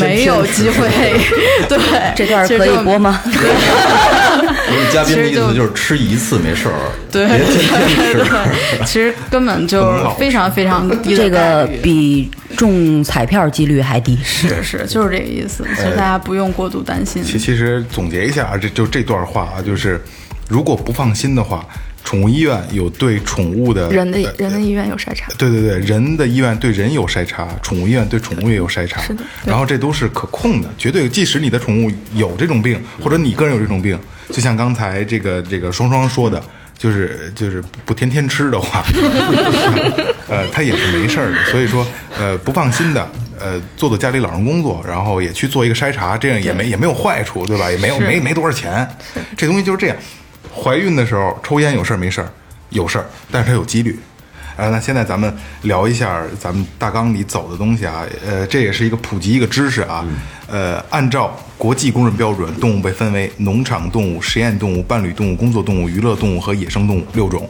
[0.00, 0.88] 没有机会。
[1.68, 1.78] 对，
[2.16, 3.20] 这段可以播吗？
[4.68, 8.14] 我们嘉宾的意思就是吃一次没事儿，对别天天吃。
[8.24, 14.18] 对，其实根本就非常非常低这个比中彩票几率还低。
[14.24, 17.22] 是是就是这个意思，所以大家不用过度担心。
[17.22, 20.02] 其其实总结一下啊，这就这段话啊，就是
[20.48, 21.64] 如果不放心的话，
[22.06, 31.08] 宠物医院有对宠物的人的呃人的医院有筛查，对对对，人的医院对人有筛查，宠物医院对宠物也有筛查，是的然后这都是可控的，绝对。
[31.08, 33.98] 即使你的宠物有这种病，或者你个人有这种病，
[34.30, 36.40] 就像刚才这个这个双双说的，
[36.78, 38.84] 就是就是不天天吃的话，
[40.30, 41.44] 呃，它也是没事儿的。
[41.50, 41.84] 所以说，
[42.16, 47.68] 呃，不放心的，呃，做做家里老人工作，然后也去做一个筛查，这样也没也没有坏处，对吧？
[47.68, 48.88] 也没有没没多少钱，
[49.36, 49.96] 这东西就是这样。
[50.54, 52.28] 怀孕的时候抽烟有事儿没事儿？
[52.70, 53.98] 有事儿，但是它有几率。
[54.56, 55.32] 呃，那现在咱们
[55.62, 60.04] 聊一下咱们大纲里走的东西啊，呃，这也是一个普及一个知识啊。
[60.48, 67.48] 呃，按照国际公认标准，动物被分为农场动物、实验动物、伴侣动物、工作动物、娱乐动物和野生动物六种。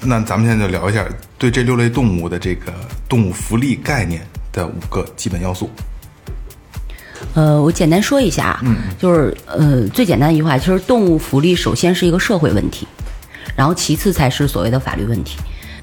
[0.00, 1.04] 那咱们现在就聊一下
[1.36, 2.72] 对这六类动物的这个
[3.08, 5.70] 动物福利概念的五个基本要素。
[7.34, 8.62] 呃，我简单说一下啊，
[8.98, 12.86] 就是呃，最简单一句话，就是动物福利首先是一个社会问题，
[13.54, 15.36] 然后其次才是所谓的法律问题。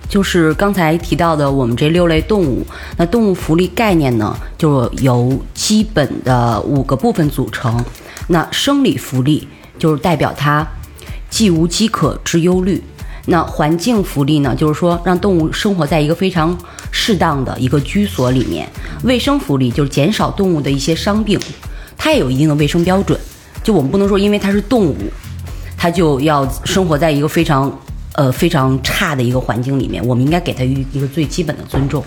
[0.08, 2.64] 就是刚才提到的我们这六类动物，
[2.96, 7.84] 那动物福利概念呢，就由基本的五个部分组成。
[8.28, 9.48] 那生理福利
[9.80, 10.66] 就是代表它
[11.30, 12.82] 既无饥渴之忧虑。
[13.26, 16.56] 那环境福利呢，就是说让动物生活在一个非常
[16.98, 18.66] 适当的一个居所里面。
[19.04, 21.38] 卫生福利就是减少动物的一些伤病，
[21.98, 23.20] 它也有一定的卫生标准。
[23.62, 24.96] 就我们不能说因为它是动物，
[25.78, 27.70] 它就要生活在一个非常
[28.14, 30.04] 呃非常差的一个环境里面。
[30.08, 32.02] 我们应该给它一一个最基本的尊重。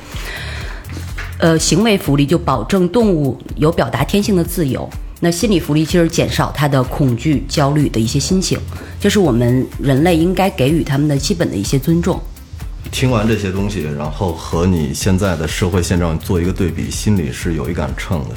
[1.39, 4.89] 呃，行为福利就保证动物有表达天性的自由。
[5.21, 8.59] 那心理福利其实减少它的恐惧、焦虑的一些心情，
[8.99, 12.21] 这是我们人类应该给予他们的基本的一些尊重。
[12.91, 18.35] 听完这些东西，然后和你现在的社会现状做一个对比，心里是有一杆秤的。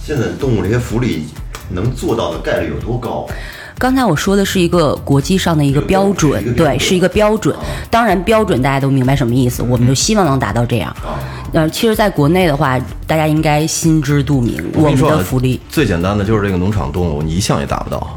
[0.00, 1.24] 现在动物这些福利
[1.70, 3.26] 能做到的概率有多高？
[3.78, 7.54] 刚才我说的是一个国际上的一个标准，对，是一个标准。
[7.90, 10.96] 当然，标准大家都明白什么意思，我们就希望能达到这样。
[11.52, 15.60] 呃，其实，在国内的话，大家应该心知肚明，我们的福利。
[15.68, 18.16] 最简单的就是这个农场动物，你一项也达不到，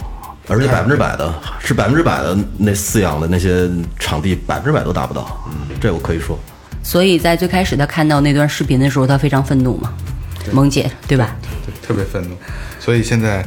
[0.49, 5.39] 而且百分之百的是百分之百的那饲养的那些场地，百分之百都达不到。
[5.47, 6.37] 嗯，这我可以说。
[6.81, 9.93] 所以在最开始他看到那段视频的时候，他非常愤怒嘛，
[10.51, 11.35] 萌姐，对吧？
[11.65, 12.35] 对，特别愤怒。
[12.79, 13.45] 所以现在，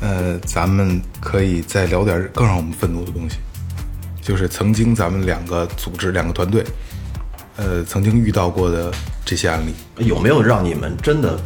[0.00, 3.38] 呃，咱们可以再聊点更让我们愤怒的东西，
[4.20, 6.62] 就是曾经咱们两个组织、两个团队，
[7.56, 8.92] 呃，曾经遇到过的
[9.24, 9.72] 这些案例。
[10.04, 11.38] 有没有让你们真的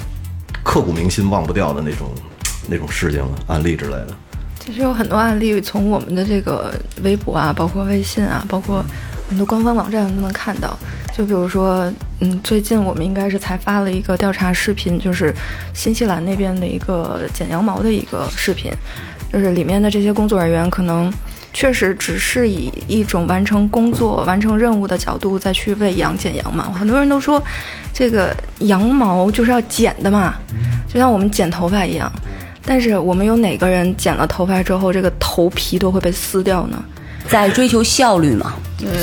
[0.65, 2.11] 刻骨铭心、忘不掉的那种
[2.67, 3.39] 那种事情呢？
[3.47, 4.09] 案例之类的？
[4.67, 6.75] 其实有很多案例从我们的这个
[7.05, 8.85] 微博啊，包括微信啊，包括
[9.29, 10.77] 很多官方网站都能看到。
[11.17, 15.33] 就比如说，嗯，最近我们应该是才发了一个调查视频，就是
[15.73, 18.73] 新西兰那边的一个剪羊毛的一个视频，
[19.33, 21.11] 就是里面的这些工作人员可能
[21.55, 26.65] 确实只是以一种完成工作、完成任务的角度再去喂羊剪羊毛。
[26.73, 27.41] 很多人都说，
[27.95, 30.35] 这个羊毛就是要剪的嘛，
[30.93, 32.13] 就像我们剪头发一样。
[32.67, 36.85] 但是我们有哪个人剪了头发之后，这个头皮都会被撕掉呢？
[37.29, 38.55] 在追求效率嘛，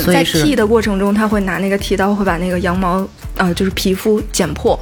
[0.02, 4.78] 所在以是剃的过程中，他会拿那个剃刀会把那个羊毛，呃，就是皮肤剪破，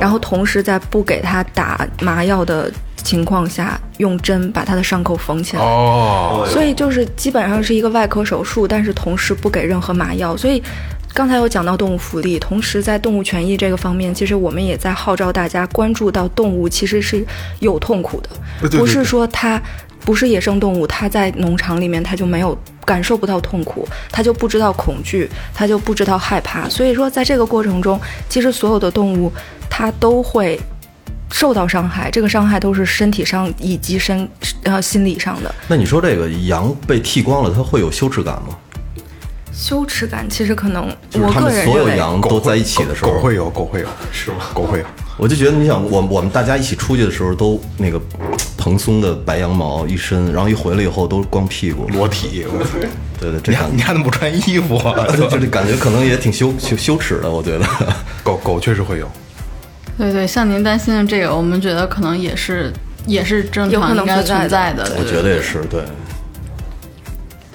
[0.00, 5.62] 然后同时在不给他打麻药的情况下，用针把他的伤口缝起来。
[5.62, 10.34] 哦，所以就是基本上是一个外科手术，但是同时不给任何麻药。
[10.34, 10.62] 所以
[11.16, 17.24] 刚才有讲到动物福利，同时在动物权益这个方面，其实我们也在号召大家关注到动物其实是
[17.60, 18.28] 有痛苦的，
[18.60, 19.58] 对对对不是说它
[20.04, 22.56] 不是野生动物，它在农场里面它就没有。
[22.84, 26.68] 感受不到痛苦，它就不知道恐惧，它就不知道害怕。
[26.68, 29.32] 所以说，在这个过程中，其实所有的动物
[29.68, 30.56] 它都会
[31.32, 34.28] 受到伤害，这个伤害都是身体上以及身
[34.62, 35.52] 呃心理上的。
[35.66, 38.56] 那你说这个羊被剃光了，它会有羞耻感吗？
[39.56, 44.36] 羞耻感其实可能，就是我他们所有个人认为，羊都在一起的时候，狗会有，狗会有，是吗？
[44.52, 44.84] 狗会有。
[45.16, 47.98] 我就觉得，你想，我我们大家一起出去的时候，都那个
[48.58, 52.44] 蓬松的白羊毛一身，然后一回来以后都光屁股，裸体，
[53.18, 55.06] 对对，这你还感你还怎么不穿衣服啊？
[55.16, 57.66] 就这感觉可能也挺羞羞羞耻的，我觉得。
[58.22, 59.10] 狗狗确实会有，
[59.96, 62.70] 对对，像您担心的这个，我们觉得可能也是
[63.06, 64.84] 也是正有可能常应该存在的。
[64.98, 65.80] 我觉得也是，对。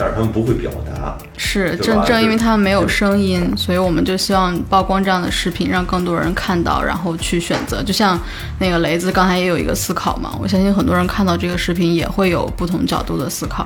[0.01, 7.83] 但是他们不会表达，是正正因为他们没有声音，所以我们就希望曝光这样的视频，让更多人看到，然后去选择。
[7.83, 8.19] 就像
[8.57, 13.63] 那个雷子刚才也有一个思考嘛，我相信很多人看到这个视频也会有不同角度的思考。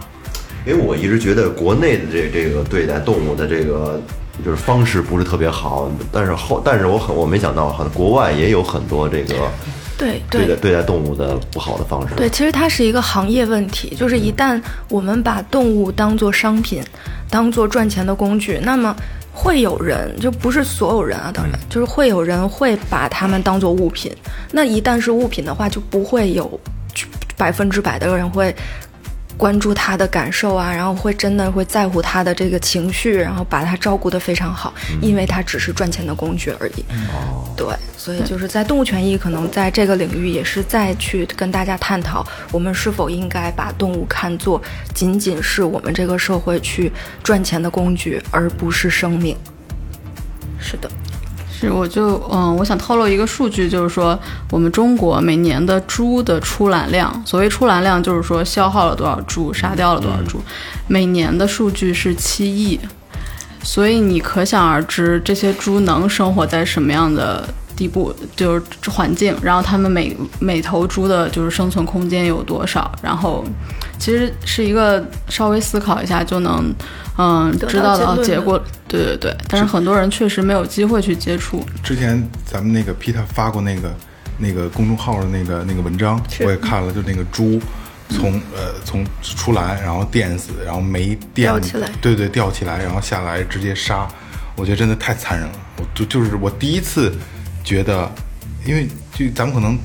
[0.66, 4.02] 因为我一直觉得国内的这这个对待动物的这个
[4.44, 9.36] 就是方式不是特别好，但是后但是我很我没想到，好像国外也有很多这个
[9.98, 12.16] 对对待对对待动物的不好的方式。
[12.16, 16.84] 对，其实它是一个行业问题，就是一旦我们把动物当做商品，
[17.30, 18.96] 当做赚钱的工具，那么
[19.32, 24.12] 会有人，就不是所有人啊，当然就是会有人会把它们当做物品。
[24.52, 26.60] 那一旦是物品的话，就不会有
[27.38, 28.56] 百分之百的人会。
[29.38, 36.86] 关注他的感受啊，然后会真的会在乎他的这个情绪，然后把他照顾得非常好，因为他只是赚钱的工具而已。
[37.56, 37.68] 对，
[37.98, 44.62] 所以就是在动物权益可能在这个领域也是再去跟大家探讨，我们是否应该把动物看作
[44.94, 46.92] 仅仅是我们这个社会去
[47.24, 49.38] 赚钱的工具，而不是生命。
[50.60, 50.90] 是的，
[51.66, 54.18] 是，我就嗯，我想透露一个数据，就是说
[54.52, 60.40] 我们中国每年的猪的出栏量，所谓出栏量就是说消耗了多少猪，杀掉了多少猪，
[60.88, 62.80] 每年的数据是七亿，
[63.64, 73.44] 所以你可想而知这些猪能生活在什么样的地步，就是环境，然后他们每每头猪的就是生存空间有多少，然后
[74.00, 76.74] 其实是一个稍微思考一下就能
[77.18, 78.58] 嗯知道的的结果，
[78.88, 81.66] 对对对，但是很多人确实没有机会去接触。
[81.84, 83.94] 之前咱们那个 Peter 发过那个
[84.38, 87.60] 那个公众号的那个那个文章，我也看了，就那个猪
[88.10, 94.08] 从呃从出栏，然后电死，然后没电起来对对，吊起来，然后下来直接杀，
[94.56, 95.54] 我觉得真的太残忍了。
[95.78, 97.12] 我就就是我第一次
[97.66, 98.10] 觉得，
[98.66, 99.78] 因为就咱们可能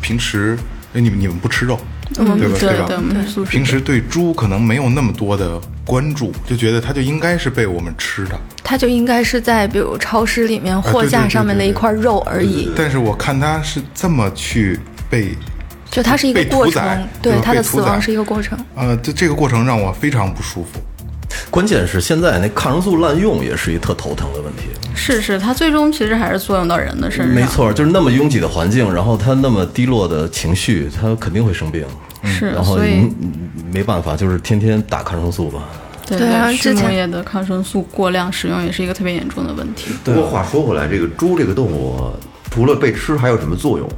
[0.00, 0.56] 平时
[0.94, 1.78] 哎你们你们不吃肉，
[2.14, 2.32] 对吧？
[2.32, 2.38] 吧？
[2.38, 3.50] 对对，我们是素食者。
[3.50, 8.40] 平时对猪可能没有那么多的关注，就觉得它就应该是被我们吃的。
[8.62, 12.70] 它就应该是在比如超市里面货架上面的一块肉而已。
[12.76, 14.78] 但是我看它是这么去
[15.10, 15.34] 被，
[15.90, 18.58] 就它是一个过程，对它的死亡是一个过程。
[18.74, 20.80] 呃，这这个过程让我非常不舒服。
[21.50, 24.68] 关键是现在那抗生素滥用也是一特头疼的问题。
[24.94, 27.34] 是是，它最终其实还是作用到人的身上。
[27.34, 31.84] 没，错，就是那么拥挤的环境，然后他那么低落的情绪，他肯定会生病。
[32.24, 32.78] 是然后
[33.72, 35.62] 没办法，就是天天打抗生素吧。
[36.04, 39.92] 对对啊畜之前牧业的抗生素过量使用也是一个特别严重的问题。
[40.02, 42.10] 不过话说回来，这个猪这个动物
[42.50, 43.88] 除了被吃，还有什么作用？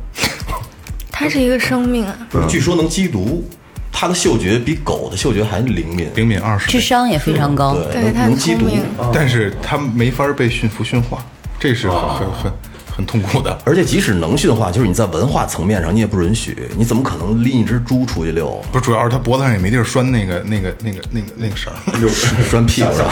[1.11, 2.17] 它是一个生命啊，
[2.49, 3.45] 据说能缉毒，
[3.93, 6.09] 它的嗅觉比狗的嗅觉还灵敏。
[6.15, 7.75] 灵敏二十倍，智商也非常高。
[7.93, 8.67] 对，能能缉毒。
[9.13, 11.19] 但是它没法被驯服驯化，
[11.59, 12.53] 这是很很
[12.97, 13.57] 很很痛苦的。
[13.65, 18.63] 而且即使能驯化，就是你在文化层面上你也不允许，你怎么可能拎一只猪出去遛？
[18.71, 21.79] 不是，主要是它脖子上也没地儿拴那个那个那个那个那个绳儿。
[22.51, 23.09] 拴屁股上。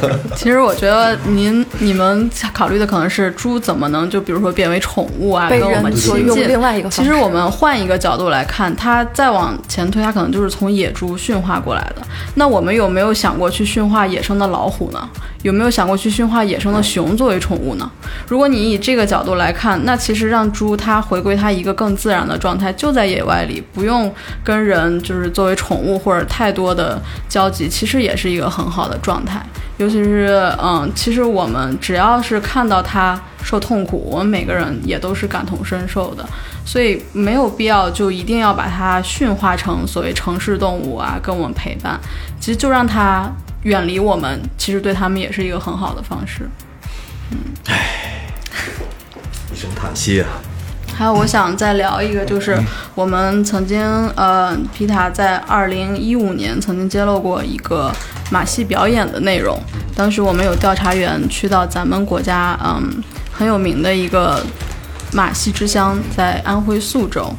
[0.34, 6.36] 其实我觉得您你们考虑的可能是猪怎么能就比如说变为宠物啊，被跟我们人所亲近。
[6.38, 12.02] 用另外一个其实我们换一个角度来看，它再往前推，它可能就是从野猪驯化过来的。
[12.34, 15.08] 那我们有没有想过去驯化野生的老虎呢？
[15.46, 17.88] 有没有想过去驯化野生的熊作为宠物呢？
[18.26, 29.40] 如果你以这个角度来看，那其实让猪它回归它一个更自然的状态，就在野外里，不用跟人就是作为宠物或者太多的交集，其实也是一个很好的状态。
[29.76, 36.26] 尤其是，嗯，其实我们只要是看到它受痛苦，我们每个人也都是感同身受的，
[36.64, 42.00] 所以没有必要就一定要把它驯化成所谓城市动物啊，跟我们陪伴。
[42.38, 43.30] 其实就让他
[43.62, 46.48] 远离我们，其实对他们也是一个很好的方式。
[47.30, 48.30] 嗯，唉
[49.52, 50.28] 一声叹息啊。
[50.96, 52.58] 还有，我想再聊一个，就是
[52.94, 53.78] 我们曾经，
[54.16, 57.92] 呃，皮塔在二零一五年曾经揭露过一个
[58.30, 59.58] 马戏表演的内容。
[59.94, 64.42] 当时我们有调查员去到咱们国家，嗯，很有名的一个
[65.12, 67.30] 马戏之乡，在安徽宿州。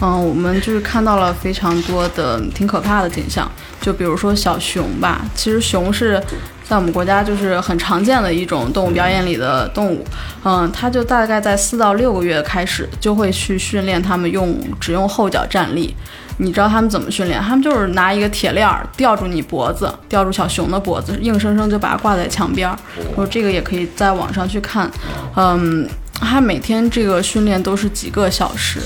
[0.00, 6.22] 嗯，我们就是看到了非常多的挺可怕的景象，就比如说小熊吧，其实熊是
[6.62, 10.04] 在我们国家就是很常见的一种动物表演里的动物。
[10.44, 15.94] 嗯，它就大概在四到六个月开始就会去训练它们用只用后脚站立。
[16.40, 17.42] 你知道他们怎么训练？
[17.42, 22.78] 他们就是拿一个铁链儿吊住你脖子，吊住小熊的脖子，硬生生就把它挂在墙边儿。
[23.16, 24.88] 我这个也可以在网上去看。
[25.34, 25.88] 嗯，
[26.20, 28.78] 它每天这个训练都是几个小时。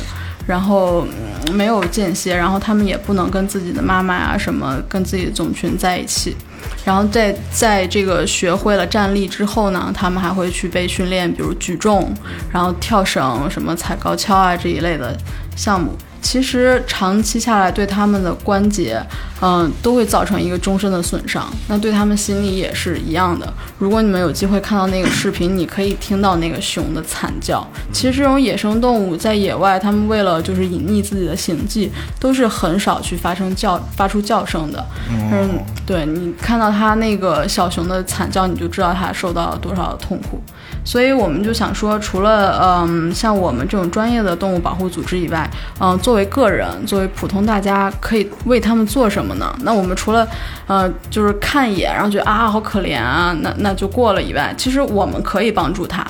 [0.47, 1.07] 然后、
[1.53, 6.37] 没有间歇，然后他们也不能跟自己的妈妈啊什么跟自己的种群在一起。
[6.85, 12.13] 然后在在这个学会了站立之后呢，他们还会去被训练，比如举重，
[12.53, 15.17] 然后跳绳、什么踩高跷啊这一类的
[15.57, 15.97] 项目。
[16.23, 18.99] 其实长期下来，对他们的关节，
[19.43, 21.53] 嗯、都会造成一个终身的损伤。
[21.67, 23.53] 那对他们心理也是一样的。
[23.77, 27.67] 如果你们有机会看到那个视频，你可以听到那个熊的惨叫。
[27.93, 34.83] 其实这种野生动物在野外，它们为了就是隐匿自己的行迹，都是很少去发生叫发出叫声的。
[35.11, 40.41] 嗯，对你看到它那个小熊的惨叫，你就知道它受到了多少的痛苦。
[40.85, 45.49] 所以我们就想说，除了嗯像我们这种专业的动物保护组织以外，
[45.81, 49.55] 嗯，作为个人，作为普通大家，可以为他们做什么呢？
[49.63, 50.27] 那我们除了
[50.67, 56.05] 呃就是看一眼，然后觉得啊好可怜啊，那那就过了以外，其实我们可以帮助他。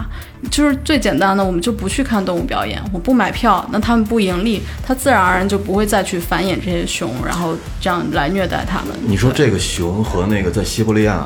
[0.50, 8.88] 就是最简单的，我们就不去看动物表演，我不买票，那他们不盈利，他自然而然就不会再去繁衍这些熊，然后这样来虐待它们。
[9.06, 11.24] 你说这个熊和那个在西伯利亚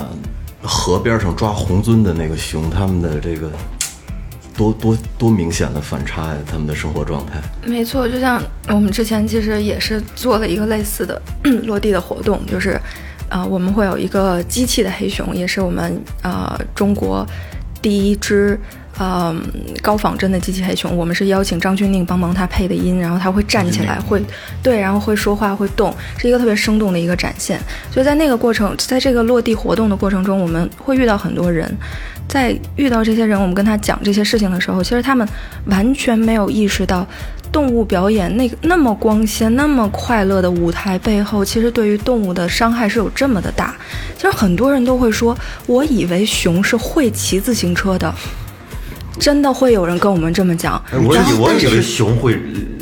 [0.66, 3.50] 河边上抓红尊的那个熊，他们的这个
[4.56, 6.36] 多多多明显的反差呀！
[6.50, 7.40] 他们的生活状态。
[7.64, 11.20] 没错，就像我们之前其实也是做了一个类似的
[11.64, 12.80] 落地的活动，就是，
[13.28, 17.26] 啊，我们会有一个机器的黑熊，也是我们呃中国
[17.82, 18.58] 第一只
[18.98, 19.34] 呃
[19.82, 20.96] 高仿真的机器黑熊。
[20.96, 24.22] 我们是邀请张钧甯帮忙他配的音，然后他会站起来，会
[24.62, 27.58] 对，然后会说话，会动，是一个特别生动的一个展现。
[27.90, 31.72] 所以在那个过程，在这个落地活动的过程中，我们会遇到很多人。
[32.28, 35.26] 在遇到这些人，我们跟他讲这些事情的时候，其实他们
[35.66, 37.06] 完全没有意识到，
[37.52, 43.76] 动物表演那个那么光鲜、那么快乐的舞台背后，其实对于动物的伤害是有这么的大。
[44.16, 48.12] 其实很多人都会说，我以为熊是会骑自行车的，
[49.18, 50.82] 真的会有人跟我们这么讲。
[50.92, 52.34] 哎我以我以为熊会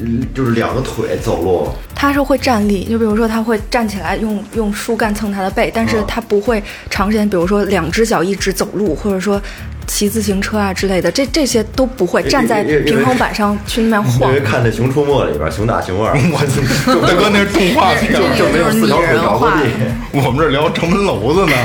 [0.03, 9.41] 嗯就是两个腿走路，它是会站立，就比如说它会站起来用用树干蹭它的背，但是它不会长时间，比如说两只脚一直走路，或者说
[9.87, 14.41] 骑自行车啊之类的，这这些都不会站在平衡板上去那边晃因晃为。
[14.41, 18.99] 看那《熊出没》里边，熊大熊二， 我操，大哥那是动画片，就没有四条
[19.39, 19.71] 腿地。
[20.13, 21.57] 我们这聊城门楼子呢。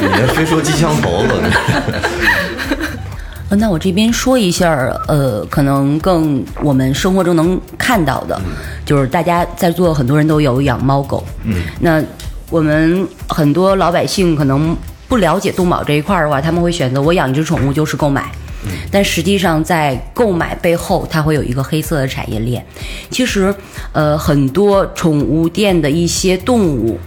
[0.00, 1.50] 你还非说机枪头子呢？
[3.50, 4.70] 呃，那我这边说一下，
[5.06, 8.38] 呃，可能更我们生活中能看到的，
[8.84, 12.02] 就是大家在座很多人都有养猫狗，嗯，那
[12.50, 14.76] 我们很多老百姓可能
[15.08, 18.30] 不了解动保这一块儿的话，他们会选择我养一只宠物就是购买。
[18.90, 22.62] 但实际上，在购买背后，它会有一个黑色的产业链。
[23.08, 23.54] 其实，
[23.92, 26.98] 呃，很多宠物店的一些动物，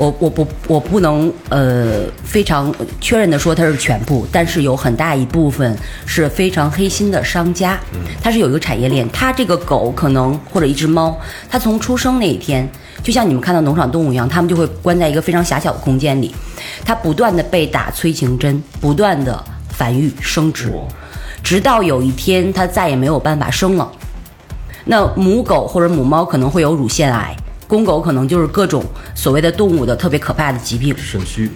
[0.00, 7.78] 我我不我不能呃非常确认的说它是全部，但是有很大一部分是非常黑心的商家，
[8.22, 9.06] 它是有一个产业链。
[9.10, 11.14] 它这个狗可能或者一只猫，
[11.50, 12.66] 它从出生那一天，
[13.02, 16.34] 就像你们看到农场动物一样，它们就会关在一个非常狭小的空间里，
[16.82, 20.72] 它不断的被打催情针，不断的繁育生殖，
[21.42, 23.92] 直到有一天它再也没有办法生了。
[24.86, 27.36] 那母狗或者母猫可能会有乳腺癌，
[27.70, 31.48] 公狗可能就是各种所谓的动物的特别可怕的疾病，肾虚，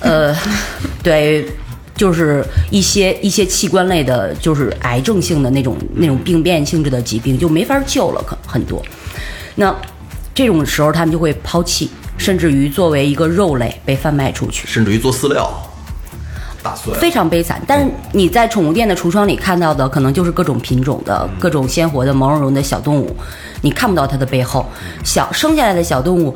[0.00, 0.36] 呃，
[1.02, 1.48] 对，
[1.96, 8.84] 就是一些一些器官类的，就是癌症性的那种那种病变性质的疾病，就没法救了，可很多。
[9.54, 9.74] 那
[10.34, 11.88] 这种时候，他们就会抛弃，
[12.18, 14.68] 甚至于作为一个肉类被贩卖出去。
[14.68, 15.50] 甚至于做饲料。
[16.66, 17.60] 打碎非常悲惨。
[17.66, 23.14] 但是你在宠物店的橱窗里看到的，可能就是各种品种的、各种鲜活的、毛茸茸的小动物，
[23.60, 24.66] 你看不到它的背后。
[25.04, 26.34] 小生下来的小动物，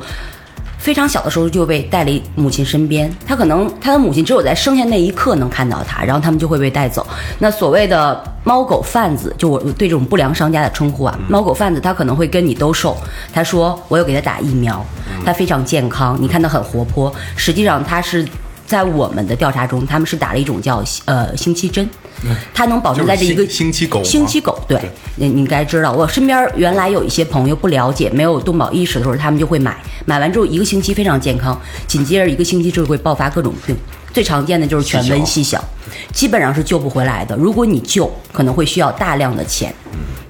[0.77, 7.05] 非常小的时候就被带离母亲身边，它可能它的母亲只有在生下那一刻能看到它，然后它们就会被带走。
[7.39, 12.95] 那所谓的猫狗贩子，就我对这种不良商家的称呼啊，猫狗贩子他可能会跟你兜售，
[13.33, 14.83] 他说我有给它打疫苗，
[15.25, 18.25] 它非常健康，你看它很活泼，实际上它是。
[18.71, 21.87] 在我们的调查中，他们是打了一种叫呃星期针，
[22.53, 24.79] 它能保证在这一个星星期狗星期狗对，
[25.17, 25.91] 你你应该知道。
[25.91, 33.75] 我身边原来有一些朋友不了解、没有动保意识的时候，他们就会买，买完之后一个星期非常健康，紧接着一个星期就会爆发各种病，
[34.13, 35.61] 最常见的就是犬瘟、细小，
[36.13, 37.35] 基本上是救不回来的。
[37.35, 39.75] 如果你救，可能会需要大量的钱，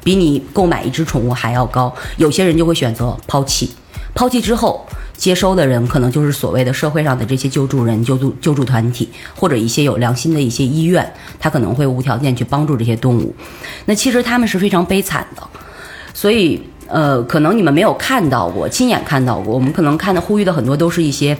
[0.03, 1.93] 比你购买一只宠物还要高。
[2.17, 3.71] 有些人就会选择抛弃，
[4.15, 4.83] 抛弃之后。
[5.21, 13.31] 接收的人可能就是所谓的社会上的这些救助人、救助救助团体，或者一些有良心的一些医院，他可能会无条件去帮助这些动物。
[13.85, 15.43] 那其实他们是非常悲惨的，
[16.11, 19.53] 所以呃，可能你们没有看到过，亲眼看到过。
[19.53, 21.37] 我们可能看的呼吁的很多都是一些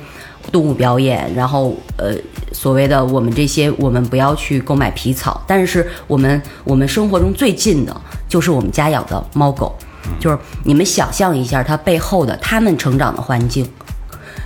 [0.51, 2.13] 动物表演，然后呃，
[2.51, 9.75] 所谓的我们这些我们不要去购买皮草，但是我们我们生活中最近的就是我们家养的猫狗。
[10.19, 13.67] 就是你们想象一下它背后的他们成长的环境，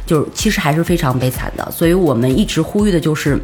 [0.06, 1.72] 就是其实还是非常悲惨的。
[1.72, 3.40] 所以我们一直呼吁的就是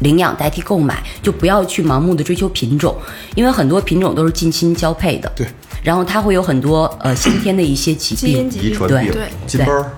[0.00, 2.96] 领养代替购买，就不要去盲目的追求品种，
[3.34, 5.30] 因为很多品种都是近亲交配的。
[5.34, 5.46] 对。
[5.82, 8.70] 然后它会有很多呃先天的一些疾病，基因疾病。
[8.70, 9.12] 对遗传病。
[9.12, 9.90] 对，金包儿。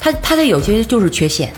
[0.00, 1.52] 它它的有些就是缺陷，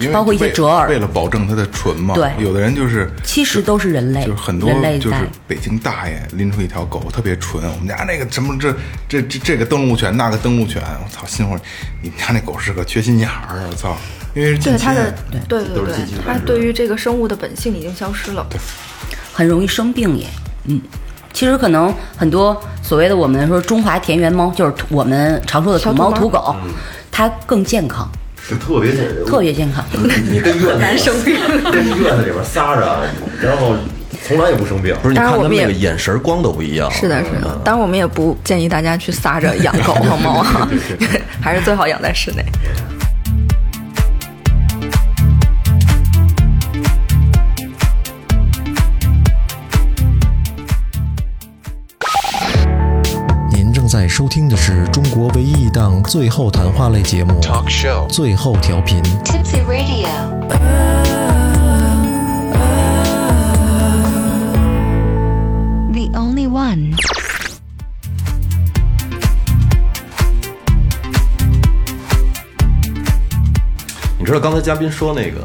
[0.00, 5.16] 因为包括一些为折耳为了保证它的纯嘛，对有的人就是其实都是人类，就是很多就是。
[5.46, 8.72] 北京大爷拎出一条狗特别纯，我们家那个什么这
[9.08, 11.56] 这这这个登陆犬那个登陆犬，我操，心会
[12.02, 13.96] 你们家那狗是个缺心眼儿啊，我操，
[14.34, 15.12] 因为对它的
[15.48, 15.94] 对对对
[16.24, 18.46] 它对于这个生物的本性已经消失了。
[19.32, 20.26] 很容易生病也，
[20.64, 20.80] 嗯，
[21.32, 26.54] 其实可能很多所谓的我们说中华田园猫，就是我们常说的土猫土狗，
[27.10, 28.08] 它更健康，
[28.50, 29.84] 是特别健特别健康。
[30.30, 31.12] 你跟 院子
[31.70, 33.00] 跟院子里边撒着，
[33.40, 33.74] 然后
[34.26, 34.94] 从来也不生病。
[35.02, 36.90] 不是，你看他们当然我们也那个眼神光都不一样。
[36.90, 37.60] 是的，是的。
[37.64, 40.68] 当然，我们也不建议大家去撒着养狗和猫啊，
[41.40, 42.44] 还是最好养在室内。
[53.90, 57.40] 在收听的是中国唯一一档最后谈话类节目
[58.06, 59.02] 《最后调频》。
[59.24, 60.06] Tipsy Radio.
[65.90, 66.94] The only one.
[74.16, 75.40] 你知道刚才嘉宾说那个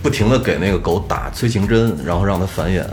[0.00, 2.84] 不停的给那个狗打催情针，然后让它繁衍。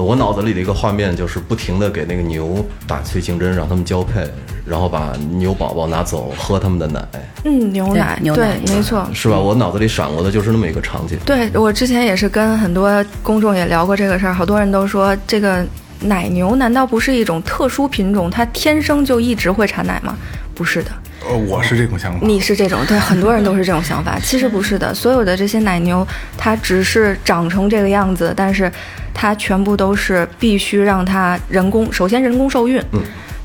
[0.00, 4.26] 呃我脑子里的一个画面就是不停的给那个牛打催情针，让它们交配，
[4.64, 7.06] 然后把牛宝宝拿走喝它们的奶，
[7.44, 9.06] 嗯，牛奶，牛奶对，没错。
[9.12, 9.38] 是吧？
[9.38, 11.18] 我脑子里闪过的就是那么一个场景。
[11.26, 15.62] 对我之前也是跟很多公众也聊过这个事儿，好多人都说这个
[16.00, 20.16] 奶牛难道不是一种特殊品种，它天生就一直会产奶吗？
[20.54, 20.90] 不是的，
[21.28, 22.18] 呃，我是这种想法。
[22.22, 24.18] 你是这种，对，很多人都是这种想法。
[24.18, 26.06] 其实不是的，所有的这些奶牛，
[26.38, 28.70] 它只是长成这个样子，但是
[29.12, 32.82] 它全部都是必须让它人工，首先人工受孕。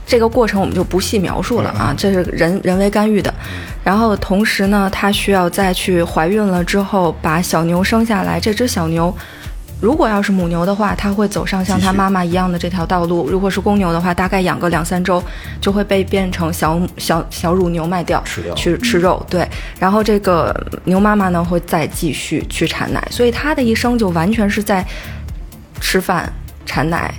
[0.08, 3.34] 这个过程我们就不细描述了啊，这是人人为干预的。
[3.84, 8.40] 然后同时呢，它需要再去怀孕了之后把小牛生下来。
[8.40, 9.12] 这只小牛，
[9.82, 15.24] 如果要是母牛的话，它会走上像它妈妈一样的这条道路；如果是公牛的话，大概养个两三周
[15.60, 19.26] 就会被变成小小小乳牛卖掉，吃掉去吃肉。
[19.28, 19.48] 对，
[19.80, 24.86] 然后这个牛妈妈呢会再继续去产奶，所以它的一生就完全是在
[25.80, 26.32] 吃饭、
[26.66, 27.14] 产奶，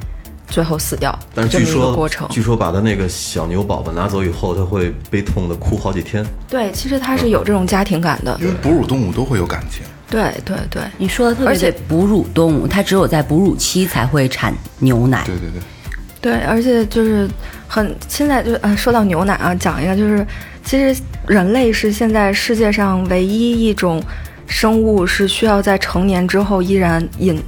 [0.49, 2.29] 最后死掉但是据说过程。
[2.31, 6.25] 据说把他那个小牛宝宝拿走以后，他会悲痛的哭好几天。
[6.49, 8.47] 对，其实他是有这种家庭感的因。
[8.47, 15.25] 为哺乳动物都会有感情，对对对，你说的特别而且对，哺乳动物它只有在哺乳期才会产牛奶。
[15.27, 17.29] 对对对，对，而且就是
[17.67, 20.27] 很现在就是呃，说到牛奶啊，讲一个就是，
[20.65, 24.03] 其实人类是现在世界上唯一一种
[24.47, 27.43] 生物是需要在成年之后依然饮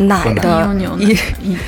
[0.00, 0.98] 奶的饮用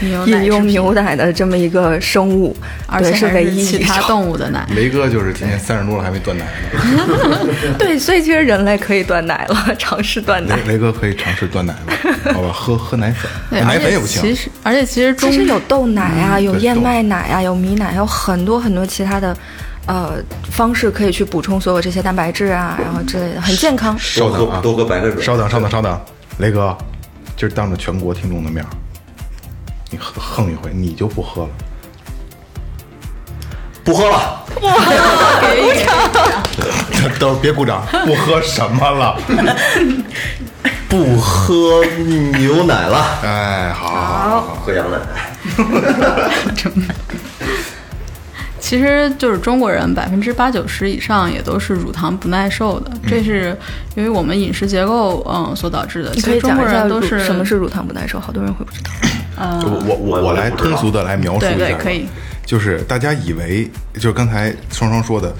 [0.01, 2.57] 牛奶饮用牛奶的这么一个生物，
[2.87, 4.01] 而且是唯一其他。
[4.03, 4.67] 动物的奶。
[4.75, 7.39] 雷哥就是今年三十多了还没断奶呢，
[7.79, 10.73] 对，所以其实人类可以断奶了，尝试断奶雷。
[10.73, 19.37] 雷哥可以尝试断奶了，好吧，喝喝奶粉，奶而且粉也不行，其实，而且其实中其实有豆奶啊，有燕麦奶啊，有米奶，还有很多很多其他的
[19.87, 20.15] 呃
[20.51, 23.97] 方式可以去补充所有这些蛋白质啊，然后之类的，很健康。
[23.99, 26.01] 稍等啊，多喝白开水稍等，稍等，稍等，
[26.39, 26.77] 雷哥，
[27.41, 28.69] 今儿当着全国听众的面儿，
[29.89, 31.49] 你横横一回，你就不喝了。
[33.83, 34.45] 不喝了，
[37.19, 39.19] 等会儿别鼓掌，不喝什么了？
[40.87, 41.83] 不喝
[42.37, 44.99] 牛奶了，哎，好好好好好，喝羊奶。
[48.61, 53.57] 其实就是中国人百分之八九十以上也都是乳糖不耐受的，这是
[53.95, 56.13] 由于我们饮食结构嗯所导致的。
[56.15, 58.91] 所以其实中国人都是什么是乳糖不耐受，好多人会不知道。
[59.41, 62.07] 我我我我来通俗的来描述一下，对对可以
[62.45, 65.33] 就是大家以为，就是刚才双双说的，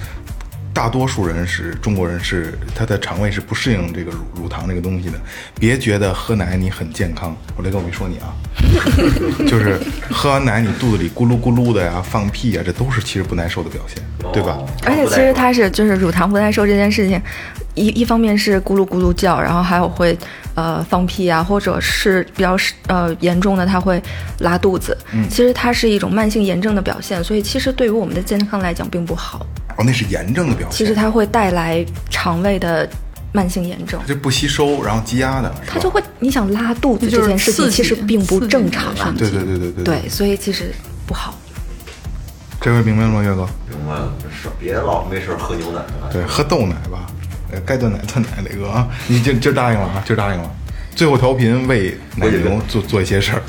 [0.73, 5.19] 大多数人是中国人是他的肠胃是不适应这个乳乳糖这个东西的。
[5.59, 8.33] 别觉得喝奶你很健康，我雷哥我没说你啊，
[9.47, 14.01] 就是喝完奶你肚子里咕噜咕噜的呀，放屁呀，这都是其实不耐受的表现，
[14.31, 14.57] 对吧？
[14.85, 17.21] 而且其实它是就是乳糖不耐受这件事情，
[17.75, 20.17] 一一方面是咕噜咕噜叫，然后还有会
[20.55, 24.01] 呃放屁啊，或者是比较是呃严重的，它会
[24.39, 24.97] 拉肚子。
[25.29, 29.45] 其实它是一种慢性炎症的表现，所以其实对于我们的健康来讲并不好。
[29.77, 32.87] 哦，那是炎症的表现，其实它会带来肠胃的
[33.31, 33.99] 慢性炎症。
[34.05, 39.13] 就不吸收，然后积压的，它就会，你想拉肚子这件事情其实并不正常啊。
[39.17, 40.73] 对对对对对对，所以其实
[41.07, 41.33] 不好。
[42.59, 43.47] 这回明白了吗，岳哥？
[43.69, 46.09] 明白了，是别老没事喝牛奶了。
[46.11, 47.20] 对，喝豆奶吧，呃
[47.65, 50.55] 该断奶断奶，磊哥啊，你今今儿答应了啊，今儿答应了。
[50.93, 53.41] 最后调频为奶牛做做一些事儿，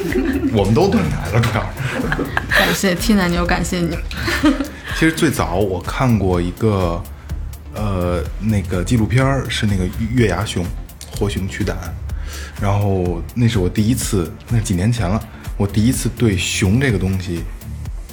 [0.52, 2.24] 我们都断奶了，主要是。
[2.48, 3.96] 感谢替奶牛，感谢你。
[4.98, 7.02] 其实最早我看过一个，
[7.74, 9.84] 呃，那个纪录片儿是那个
[10.14, 10.64] 月牙熊，
[11.10, 11.76] 活熊取胆，
[12.60, 15.22] 然后那是我第一次，那几年前了，
[15.58, 17.44] 我第一次对熊这个东西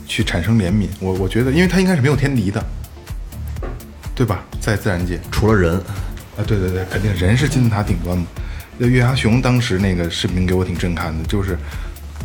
[0.05, 0.89] 去产生怜悯。
[0.99, 2.61] 我我觉得，因为它应该是没有天敌的，
[4.15, 4.43] 对吧？
[4.59, 5.75] 在自然界，除了人，
[6.37, 8.25] 啊，对对对，肯定人是金字塔顶端嘛。
[8.77, 11.57] 那月牙熊当时那个视频给我挺震撼的，就是，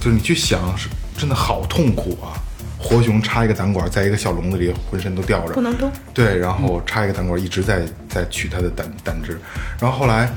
[0.00, 2.36] 就是你去想，是真的好痛苦啊！
[2.78, 5.90] 活熊插一个胆管，在一个小笼子里，浑身都吊着，不能动。
[6.14, 9.38] 对，然后插一个胆管，一直在在取它的胆胆汁。
[9.80, 10.30] 然后后来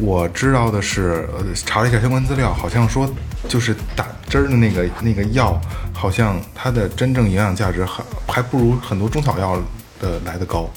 [0.00, 3.12] 我知道的是，呃，查了一下相关资料，好像说
[3.48, 5.60] 就是胆汁儿的那个那个药，
[5.92, 9.60] 好像它的真正营养价值还还不如很多中草药
[10.00, 10.68] 的来的高，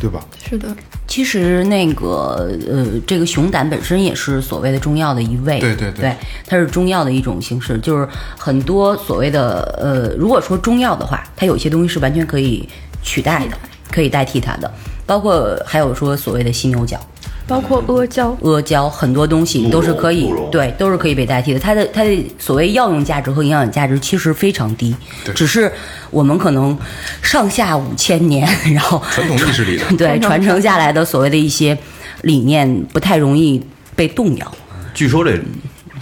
[0.00, 0.24] 对吧？
[0.48, 0.68] 是的，
[1.06, 6.16] 其实那个呃，这个熊胆本身也是所谓的中药的一味，对对对对，
[6.46, 12.68] 它是中药的一种形式，就是很多所谓的呃，如果说中药的话，它有些东西是完全可以
[13.02, 13.56] 取代的，
[13.90, 14.70] 可以代替它的，
[15.06, 17.00] 包括还有说所谓的犀牛角。
[17.46, 18.36] 包括阿胶。
[18.42, 21.60] 阿胶很多东西都是可以对，都是可以被代替的。
[21.60, 24.94] 它的它的所谓药用价值和营养价值其实非常低，
[25.34, 25.70] 只是
[26.10, 26.76] 我们可能
[27.22, 31.76] 上下五千年， 然后传统意识里的对传承下来的所谓的一些
[32.22, 33.62] 理念不太容易
[33.94, 34.56] 被动摇。
[34.94, 35.38] 据说这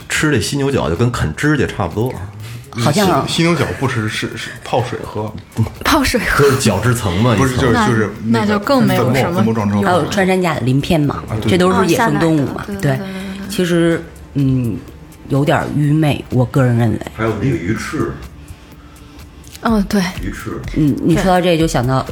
[0.09, 2.12] 吃这犀牛角就跟啃指甲差不多，
[2.80, 5.32] 好像犀犀牛角不吃，是是泡水喝，
[5.84, 6.44] 泡水喝。
[6.44, 12.64] 就是角质层嘛，不是就是就是那就更没有什么还有穿山甲的鳞片嘛，这都是野生动物嘛。
[12.80, 12.98] 对
[13.48, 14.02] 其实
[14.34, 14.76] 嗯
[15.28, 16.98] 有点愚昧，我个人认为。
[17.14, 18.12] 还有那个鱼翅，
[19.60, 22.04] 嗯，对，鱼翅，嗯，你说到这就想到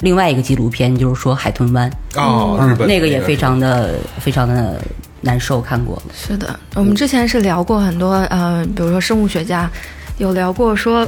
[0.00, 1.90] 另外一个纪录片，就是说海豚湾。
[2.16, 4.80] 哦，日本那个也非常的非常的
[5.20, 6.02] 难受，看过。
[6.14, 9.70] 是的，我们之前是聊过很多，呃，比如说生物学家
[10.18, 11.06] 有聊过说，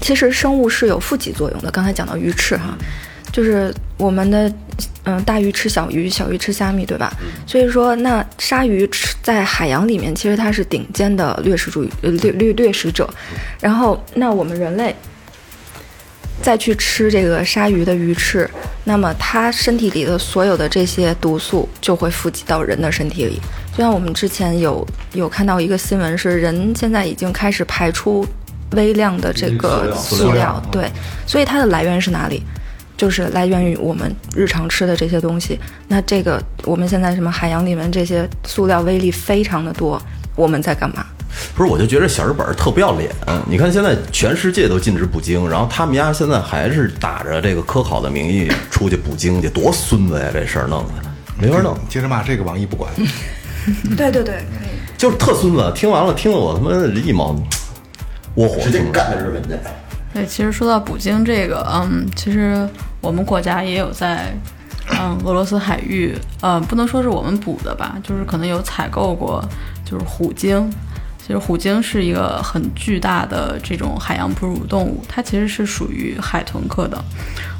[0.00, 1.70] 其实生物是有负极作用的。
[1.70, 2.76] 刚才讲到鱼翅哈，
[3.32, 4.50] 就是我们的，
[5.04, 7.12] 嗯、大鱼吃小鱼，小鱼吃虾米，对吧？
[7.46, 13.08] 所以说，那鲨鱼吃在海洋里面，其实它是顶尖的掠食主义，呃，掠掠掠食者。
[13.60, 14.94] 然后，那我们人类
[16.42, 18.48] 再去吃这个鲨鱼的鱼翅，
[18.84, 23.40] 那么它身体里的所有的这些毒素就会富集到人的身体里。
[23.72, 28.26] 就像我们之前有有看到一个新闻，是人现在已经开始排出
[28.72, 30.90] 微量的这个塑料对，
[31.26, 32.42] 所以它的来源是哪里？
[32.96, 35.60] 就是来源于我们日常吃的这些东西。
[35.86, 40.00] 那这个我们现在什么海洋里面这些塑料微粒非常的多，
[40.34, 41.04] 我们在干嘛？
[41.54, 43.10] 不是，我就觉得小日本儿特不要脸。
[43.46, 50.30] 你看现在全世界都禁止捕鲸，然后他们家现在还是打着这个科考的名义出去捕鲸去，多孙子呀！
[50.32, 50.92] 这事儿弄的
[51.38, 52.90] 没法弄，接着骂这个网易不管，
[53.94, 55.70] 对 对 对，可以就是特孙子。
[55.74, 57.36] 听完了，听了我他妈一毛
[58.36, 58.62] 窝火。
[58.62, 59.58] 直接干的日本的。
[60.14, 62.66] 对，其实说到捕鲸这个，嗯，其实
[63.02, 64.32] 我们国家也有在，
[64.98, 69.46] 嗯，俄罗斯海域，呃，不能说是我们捕的吧，就是可能有采购过，
[69.84, 70.72] 就是虎鲸。
[71.18, 77.04] 其实虎鲸是一个很巨大的这种海洋哺乳动物，它其实是属于海豚科的。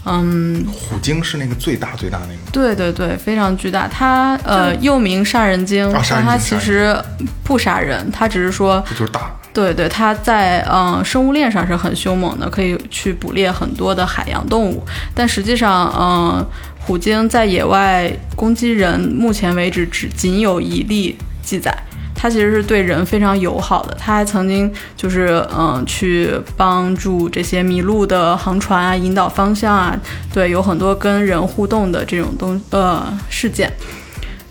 [0.05, 3.89] 嗯，虎鲸是那个最大最大那个，对对对，非常巨大。
[3.89, 6.97] 它呃又名杀人鲸，但它其实
[7.43, 9.35] 不杀人，它只是说不就是大？
[9.57, 14.83] 对对，它在嗯、生物链上是很凶猛的，可以去捕猎很多的海洋动物。
[15.15, 16.47] 但实际上，嗯、
[16.79, 21.75] 虎鲸在野外攻击人，目前为止只仅有一例记载。
[22.15, 29.99] 它其实是对人非常友好的，它还曾经就是嗯、去帮助这些迷路的航船啊，引导方向啊，
[30.35, 33.73] 对，有很多跟人互动的这种东呃事件。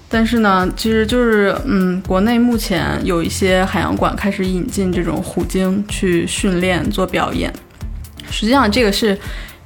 [0.08, 7.52] 但是呢，其实就是，嗯，国内目前有一些海洋馆开始引进这种虎鲸去训练做表演。
[8.30, 9.18] 实际上，这个是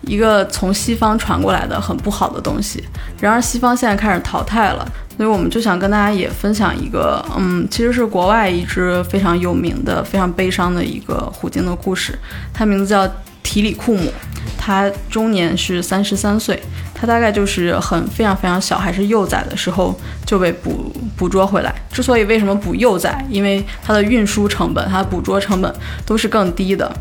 [0.02, 2.84] 一个从西方传过来的很不好的东西。
[3.20, 4.86] 然而，西方现在开始淘汰了，
[5.18, 12.18] 所以我们就想跟大家也分享一个，嗯，其实是国外一只非常有名的、非常悲伤的一个虎鲸的故事。
[12.54, 13.08] 它名字叫
[13.50, 14.12] 提里库姆，
[14.60, 16.62] 他终年是三十三岁。
[16.94, 21.74] 他大概就是很非常非常小，还是幼崽的时候就被捕捕捉回来。
[21.92, 25.74] 之所以为什么捕幼崽，因为它的运输成本、它的捕捉成本
[26.06, 26.96] 都是更低的。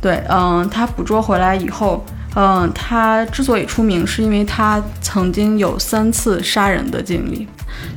[0.00, 2.04] 对，嗯，它捕捉回来以后，
[2.36, 7.48] 嗯，它之所以出名，是因为它曾经有三次杀人的经历，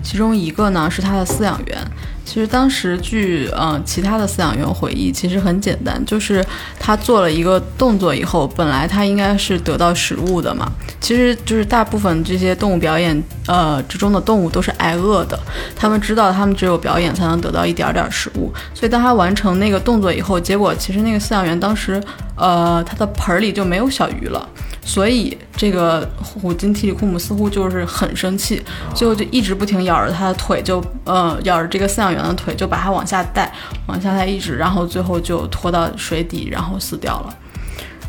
[0.02, 1.78] 其中一个呢是它的饲养员。
[2.24, 6.46] 其实当时据呃其他的饲养员回忆，其实很简单，就是
[6.80, 15.38] 他做了一个动作以后，本来他应该是得到食物的嘛，其实就是大部分这些动物表演呃之中的动物都是挨饿的，
[15.76, 22.02] 他们知道他们只有表演才能得到一点点食物，所以当他完成那个动作以后，结果其实那个饲养员当时
[22.36, 24.48] 呃他的盆里就没有小鱼了。
[24.84, 28.62] 所以这个虎鲸提里库姆似乎就是很生气，
[28.96, 33.52] 最后就一直不停咬着他的腿，就呃咬着这个饲养员的腿，就把它往下带，
[33.88, 37.34] 往下带一直，然后最后就拖到水底，然后死掉了。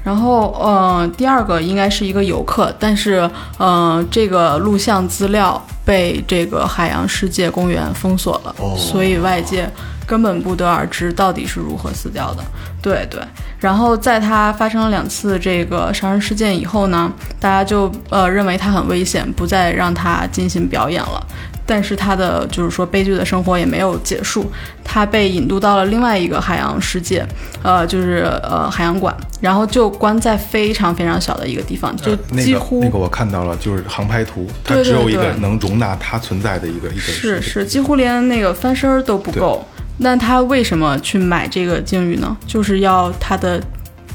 [0.05, 9.71] 然后，呃，第二个应该是一个游客，但是，呃，这个录像资料被这个海洋世界公园封锁了，所以外界
[10.07, 12.43] 根本不得而知到底是如何死掉的。
[12.81, 13.21] 对对。
[13.59, 21.25] 然后在他发生了两次这个杀人事件以后呢，大家就呃认为他很危险，不再让他进行表演了。
[21.65, 24.51] 但是他的就是说悲剧的生活也没有结束，
[24.83, 27.25] 他被引渡到了另外一个海洋世界，
[27.63, 39.65] 呃，就是呃海洋馆，然后就关在非常非常小的一个地方，就呃那个几乎、那个我看到了，就是航拍图，它只有一个能容纳它存在的一个一个是是，几乎连那个翻身儿都不够。
[40.03, 42.37] 那他为什么去买这个鲸鱼呢？
[42.47, 43.63] 就是要它的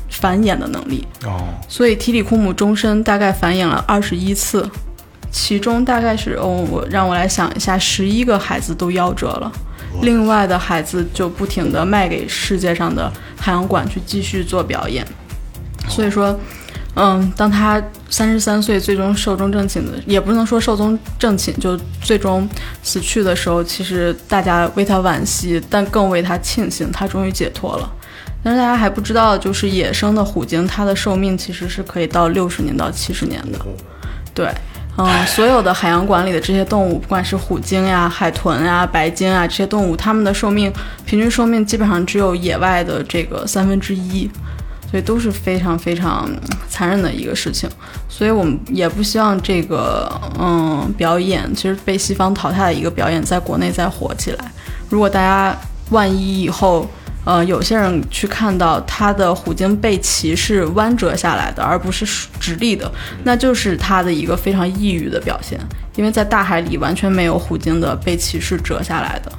[0.09, 1.07] 繁衍的能力。
[1.25, 4.69] 哦，所以提里库姆终身大概繁衍了二十一次，
[5.31, 9.51] 其中大概是哦，我让我来想一下，十一个孩子都夭折了，
[10.01, 15.05] 另外的孩子就不停的卖给世界上的海洋馆去继续做表演。
[15.88, 16.38] 所以说，
[16.99, 17.79] 嗯，当他
[18.09, 22.49] 三十三岁最终寿终正寝的，也不能说寿终正寝，就最终
[22.81, 27.87] 死去的时候，其实大家为他惋惜，但更为他庆幸，他终于解脱了。
[28.43, 33.59] 但是大家还不知道，就是野生的虎鲸，它的寿命其实是可以到六十年到七十年的。
[34.33, 34.51] 对，
[34.97, 40.73] 嗯，所有的海洋馆里的这些动物，不管是虎鲸呀、海豚呀、白鲸啊这些动物，它们的寿命
[41.05, 44.27] 平均寿命基本上只有野外的这个三分之一。
[44.89, 46.29] 所以都是非常非常
[46.69, 47.69] 残忍的一个事情，
[48.07, 50.09] 所以我们也不希望这个
[50.39, 54.51] 嗯表演，其实被西方淘汰的一个表演，在国内再火起来。
[54.89, 55.55] 如果大家
[55.89, 56.89] 万一以后，
[57.25, 62.05] 呃，有些人去看到它的虎鲸背鳍是弯折下来的，而不是
[62.39, 62.89] 直立的，
[63.25, 65.59] 那就是它的一个非常抑郁的表现，
[65.97, 69.31] 因为在大海里完全没有虎鲸的背鳍是折下来的。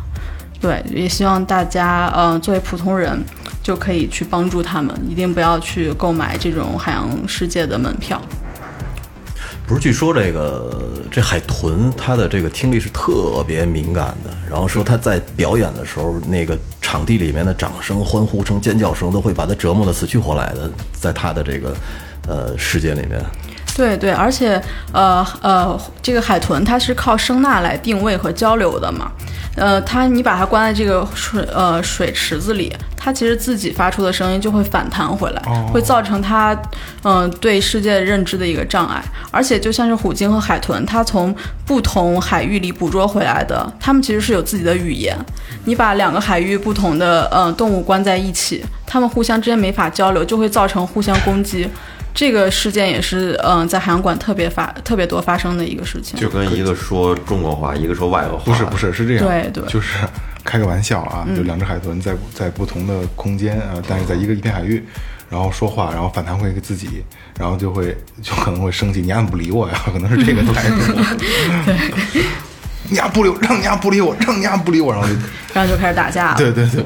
[0.61, 3.23] 对，也希望大家，呃，作为普通人，
[3.63, 8.21] 就可以去帮助他们，一定不要去购买这种海洋世界的门票。
[9.67, 21.77] 不是，据说这个这海豚它的这个听力是特别敏感的，然后说它在表演的时候，那个场地里面的掌声、欢呼声、尖叫声都会把它折磨得死去活来的，在它的这个
[22.27, 23.23] 呃世界里面。
[23.79, 24.61] 对对，而且
[24.93, 29.13] 呃呃，这个海豚它是靠声呐来定位和交流的嘛。
[29.55, 36.53] 呃，它你把它关在这个水呃水池子里，它其实自己发出的声音就会反弹回来，会造成它
[37.03, 39.01] 嗯、呃对世界认知的一个障碍。
[39.31, 45.17] 而且就像是虎鲸和海豚，它从不同海域里捕捉回来的，它们其实是有自己的语言。
[45.65, 51.69] 你把两个海域不同的呃动物关在一起，它们互相之间没法交流，就会造成互相攻击。
[52.19, 56.19] 这个事件也是，嗯、在海洋馆特别发特别多发生的一个事情。
[56.19, 59.63] 就跟一个说中国话，一个说外国话，不是不是是这样，对对。
[59.69, 59.99] 就是
[60.43, 64.85] 开个玩笑啊，就两只海豚在在不同的空间啊，但是在一个一片海域，
[65.31, 67.05] 然后说话，然后反弹回给自己，
[67.39, 70.77] 然后就会就可能会生气，你丫不理我呀，可能是这个态度。
[71.65, 71.77] 对，
[72.91, 75.15] 你丫不理我，让你丫不理我，让你丫不理我，然后就
[75.55, 76.37] 然后就开始打架了。
[76.37, 76.83] 对对对，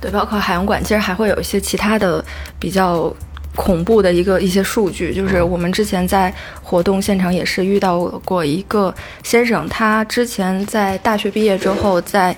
[0.00, 2.24] 对，包括海洋馆，其实还会有一些其他的
[2.58, 3.14] 比较
[3.54, 6.32] 恐怖的一个一些数据，就是我们之前在
[6.62, 12.36] 活动现场也是遇到过一个先生，他之前在大学毕业之后在。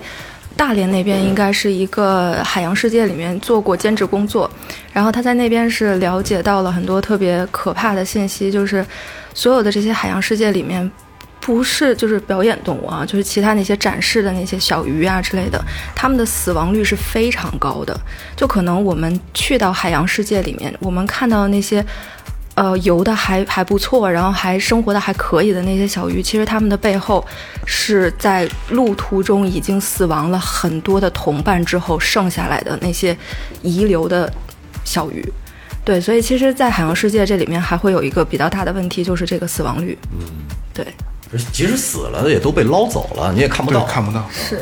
[0.55, 4.49] 大连那边应该是一个海洋世界里面做过兼职工作，
[4.91, 8.83] 然后他在那边是了解到了很多特别可怕的信息，就是
[9.35, 10.91] 所有的这些海洋世界里面，
[11.47, 15.63] 不是就是表演动物啊，就是其他那些展示的那些小鱼啊之类的，
[15.95, 17.97] 它们的死亡率是非常高的。
[18.35, 21.83] 就可能我们去到海洋世界里面，我们看到那些。
[22.59, 27.23] 呃，游的还还不错，然后还生活的还可以的那些小鱼，其实它们的背后
[27.67, 33.15] 是在路途中已经死亡了很多的同伴之后剩下来的那些
[33.61, 34.33] 遗留的
[34.83, 35.23] 小鱼。
[35.85, 39.95] 对，所以其实，在海洋世界这里面还会有一个比较大的问题，就是这个死亡率。
[40.19, 40.25] 嗯，
[40.73, 40.83] 对，
[41.51, 44.25] 即使死了的也都被捞走了，你也看不到，看不到。
[44.31, 44.61] 是。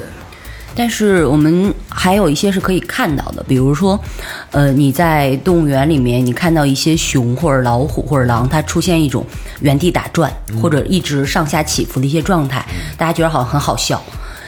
[0.78, 3.97] 但是我们还有一些是可以看到的，比如说，
[4.51, 9.26] 呃，你在动物园里面，你看到一些熊或者老虎或者狼，它出现一种
[9.61, 10.30] 原地打转
[10.61, 12.66] 或者一直上下起伏的一些状态，
[12.97, 14.03] 大家觉得好像很好笑，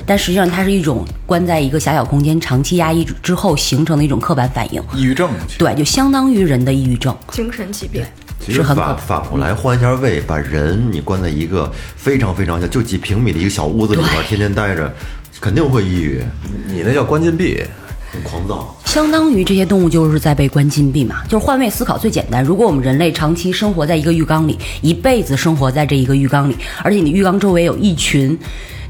[0.05, 4.84] 但实际上它是一种关在一个狭小空间长期压抑之后形成的一种刻板反应。
[4.93, 5.30] 抑郁症。
[5.57, 8.03] 对，就相当于人的抑郁症，精神疾病。
[8.39, 14.93] 其实反反过来换一下位，把人你关在一个非常非常小，就几平米的一个小屋子里边，天天待着。
[15.39, 16.23] 肯定会抑郁，
[16.67, 17.63] 你那叫关禁闭，
[18.11, 18.75] 很狂躁。
[18.85, 22.43] 相当于这些动物就是在被关禁闭嘛，就是换位思考最简单。
[22.43, 28.35] 如果我们人类长期生活在一个浴缸里，一辈子生活在这一个浴缸里，而且你浴缸周围有一群，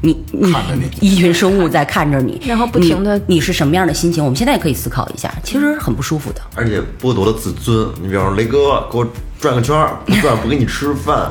[0.00, 0.52] 你你
[1.00, 4.24] 一群生物在看着你，然后不停的，你是什么样的心情？
[4.24, 7.88] 我们现在也可以思考一下，其实很不舒服的，而且剥夺了自尊。
[8.00, 9.06] 你比方说雷哥，给我
[9.40, 11.30] 转个圈儿，不转不给你吃饭，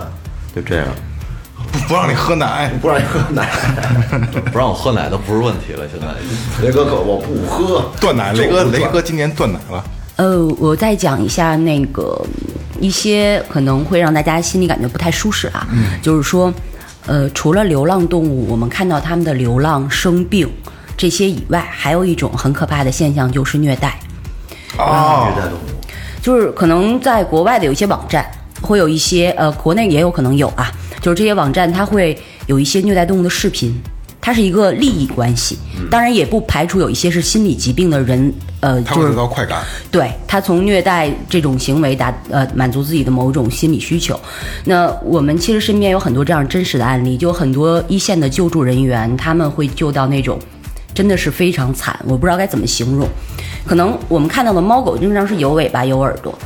[0.55, 0.85] 就这样。
[1.69, 3.49] 不不让你喝奶，不让你喝奶，
[4.53, 5.85] 不让我喝奶都不是问题了。
[5.91, 6.07] 现在
[6.65, 9.83] 雷哥可我不喝断奶，雷哥雷哥今年断奶了。
[10.15, 12.19] 呃，我再讲一下那个
[12.79, 15.67] 一些可能会让大家心里感觉不太舒适啊，
[16.01, 16.53] 就是说，
[17.07, 20.47] 呃，除了流浪动物，我们看到它们的流浪生病
[20.97, 23.97] 这些以外，还有一种很可怕的现象就是虐待。
[24.77, 25.61] 哦，虐待动物，
[26.21, 28.29] 就是可能在国外的有一些网站
[28.61, 30.69] 会有一些，呃，国内也有可能有啊。
[30.99, 33.73] 就是这些网站，它会有一些虐待动物的视频，
[34.27, 35.57] 它是一个利益关系。
[35.89, 39.63] 当然，也不排除有一些是心理疾病的人，呃，就是得到快感。
[39.89, 44.19] 对他从虐待这种行为达呃满足自己的某种心理需求。
[44.65, 50.37] 那我们其实身边有很多这样真实的案例，就很多一线的救助人员，他们会救到那种
[50.93, 53.07] 真的是非常惨，我不知道该怎么形容。
[53.65, 56.37] 可能我们看到的猫狗经常是有尾巴有耳朵。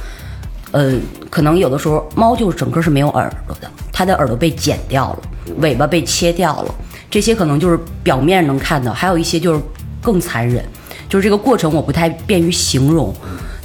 [0.69, 0.93] 呃，
[1.31, 5.19] 可能有的时候猫就整个是没有耳朵的，它的耳朵被剪掉了，
[5.57, 6.75] 尾巴被切掉了，
[7.11, 9.61] 这些可能就是表面能看到，还有一些就是
[10.01, 10.63] 更残忍，
[11.09, 13.13] 就是这个过程我不太便于形容，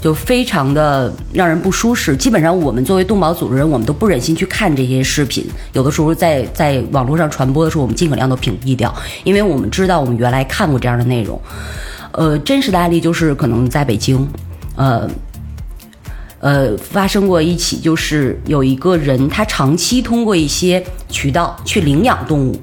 [0.00, 2.16] 就非常的让人不舒适。
[2.16, 11.40] 基本上我们作为动保组织人，我们都不忍心去看这些视频，有的时候在在网络上传播的时候，我们尽可量都屏蔽掉，因为我们知道我们原来看过这样的内容。
[12.10, 14.28] 呃，真实的案例就是可能在北京，
[14.74, 15.08] 呃。
[16.38, 22.60] 呃，发生过一起，就是有一个人，他长期通过一些渠道去领养动物，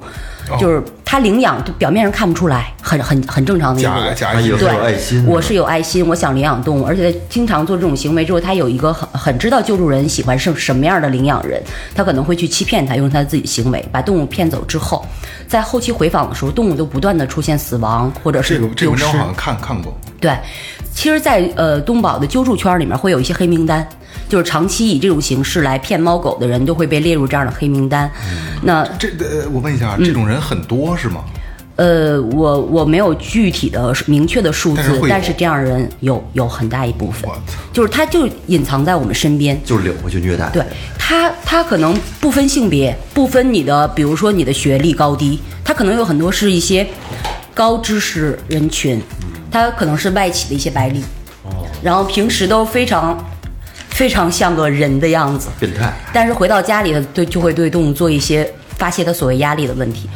[0.59, 11.61] 就是他领养，表面上看不出来，很很很正常的一个人，假意对，爱心，我是有爱心，我想领养动物，而且经常做这种行为之后，他有一个很很知道救助人喜欢什什么样的领养人，
[11.95, 15.05] 他可能会去欺骗他，用他自己行为把动物骗走之后，
[15.47, 19.95] 在后期回访的时候，动物都不断的出现死亡或者是这个这个好像看看过。
[20.19, 20.37] 对，
[20.93, 23.85] 其实，在呃东宝的救助圈里面会有一些黑名单，
[24.29, 28.09] 就是长期以这种形式来骗猫狗的人都会被列入这样的黑名单。
[28.61, 31.23] 那这呃，我问一下，这种人很多是吗？
[31.75, 39.59] 呃，我我没有具体的明确的数字，但是但是这样的人有有很大一部分我操，就是他就隐藏在我们身边。
[39.65, 40.47] 就领回去虐待。
[40.51, 40.63] 对
[40.99, 46.87] 他，他可能不分性别，不分你的，比如说你的学历高低，他可能有很多是一些
[47.55, 49.01] 高知识人群，
[49.49, 51.03] 他可能是外企的一些白领，
[51.81, 53.17] 然后平时都非常
[53.93, 55.93] 非常像个人的样子，变态。
[56.11, 60.09] 但是回到家里呢，对就会对动物做一些发泄他所谓压力的问题。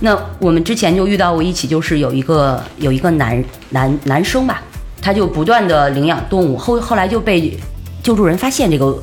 [0.00, 4.62] 那我们之前就遇到过一起，就是有一个有一个男男男生吧，
[5.00, 7.58] 他就不断的领养动物，后后来就被
[8.02, 9.02] 救助人发现这个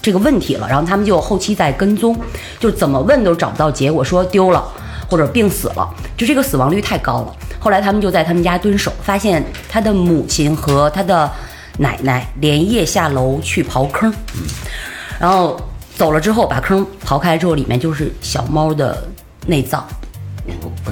[0.00, 2.16] 这个问题了，然后他们就后期在跟踪，
[2.58, 4.64] 就怎么问都找不到结果，说丢了。
[5.06, 5.86] 或者病死了，
[6.16, 7.36] 就这个死亡率太高了。
[7.60, 11.30] 后来他们就在他们家蹲守，发现他的母亲和他的
[11.78, 14.12] 奶奶连夜下楼去刨坑，
[15.18, 15.60] 然后
[15.96, 19.02] 走了之后把坑刨开之后，里面就是小猫的
[19.46, 19.84] 内脏，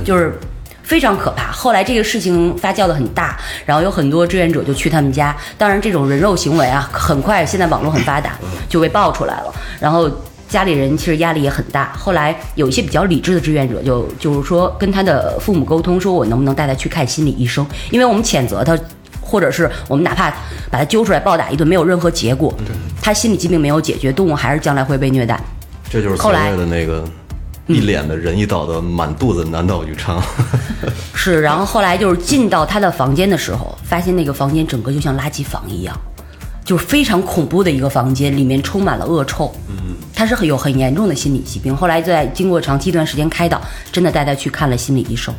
[0.05, 0.37] 就是
[0.83, 1.53] 非常可怕。
[1.53, 5.37] 后来这个事情发酵的很大，然后有很多志愿者就去他们家。
[5.57, 8.37] 当然，这种人肉行为啊，很快现在网络很发达，
[8.69, 9.55] 就被爆出来了。
[9.79, 10.11] 然后
[10.49, 11.93] 家里人其实压力也很大。
[11.97, 17.65] 后来有一些比较理智的志愿者就就是说跟他的父母沟通，说我能不能带他去看心理医生？
[17.91, 18.77] 因为我们谴责他。
[19.23, 20.31] 或者是我们哪怕
[20.71, 22.53] 把他揪出来暴打一顿，没有任何结果，
[23.01, 25.41] 他心理疾病没有解决，动物还是将来会被虐待。
[25.89, 27.05] 这就是所谓的那个
[27.67, 30.21] 一脸的仁义道德，满肚子男盗女娼。
[31.15, 35.97] 是，然后后来就是进到他的房间的时候，发现那个房间整个就像垃圾房一样，
[36.65, 39.55] 就是非常恐怖的一个房间，里面充满了恶臭。
[39.69, 41.77] 嗯，他是很有很严重的心理疾病。
[41.77, 43.61] 后来在经过长期一段时间开导，
[43.93, 45.33] 真的带他去看了心理医生。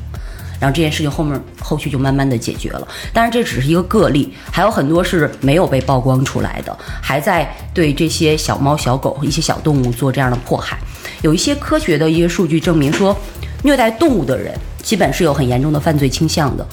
[0.64, 10.80] 然后这件事情后面后续就慢慢的解决了，当然这只是一个个例，还有很多是没有被曝光出来的，还在对这些小猫小狗一些小动物做这样的迫害。
[11.22, 13.14] 有一些科学的一些数据证明说，
[13.61, 16.66] 虐待动物的人基本是有很严重的犯罪倾向的，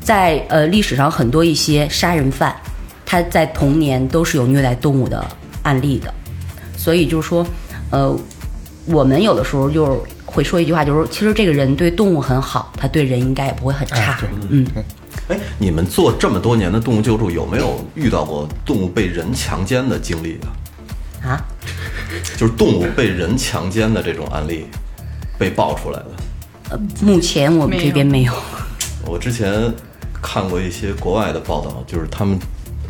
[0.00, 2.52] 在呃历史上很多一些杀人犯，
[3.04, 5.24] 他在童年都是有虐待动物的
[5.62, 6.12] 案例的，
[6.76, 7.46] 所以就是说，
[7.90, 8.12] 呃，
[8.86, 9.92] 我们有的时候就是
[10.36, 14.20] 会说一句话，就是，其实这个人对动物很好，他对人应该也不会很差。
[14.50, 14.66] 嗯，
[15.28, 20.38] 哎，你们做这么多年的动物救助，有没有遇到过动物被人强奸的经历
[21.22, 21.30] 啊？
[21.30, 21.40] 啊，
[22.36, 24.66] 就是动物被人强奸的这种案例
[25.38, 26.10] 被爆出来的。
[26.68, 28.32] 呃，目前我们这边没有。
[29.06, 29.72] 我之前
[30.20, 32.38] 看过一些国外的报道，就是他们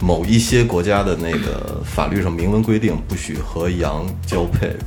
[0.00, 4.70] 某一些国家的那个法律上明文规定，不许和羊交配。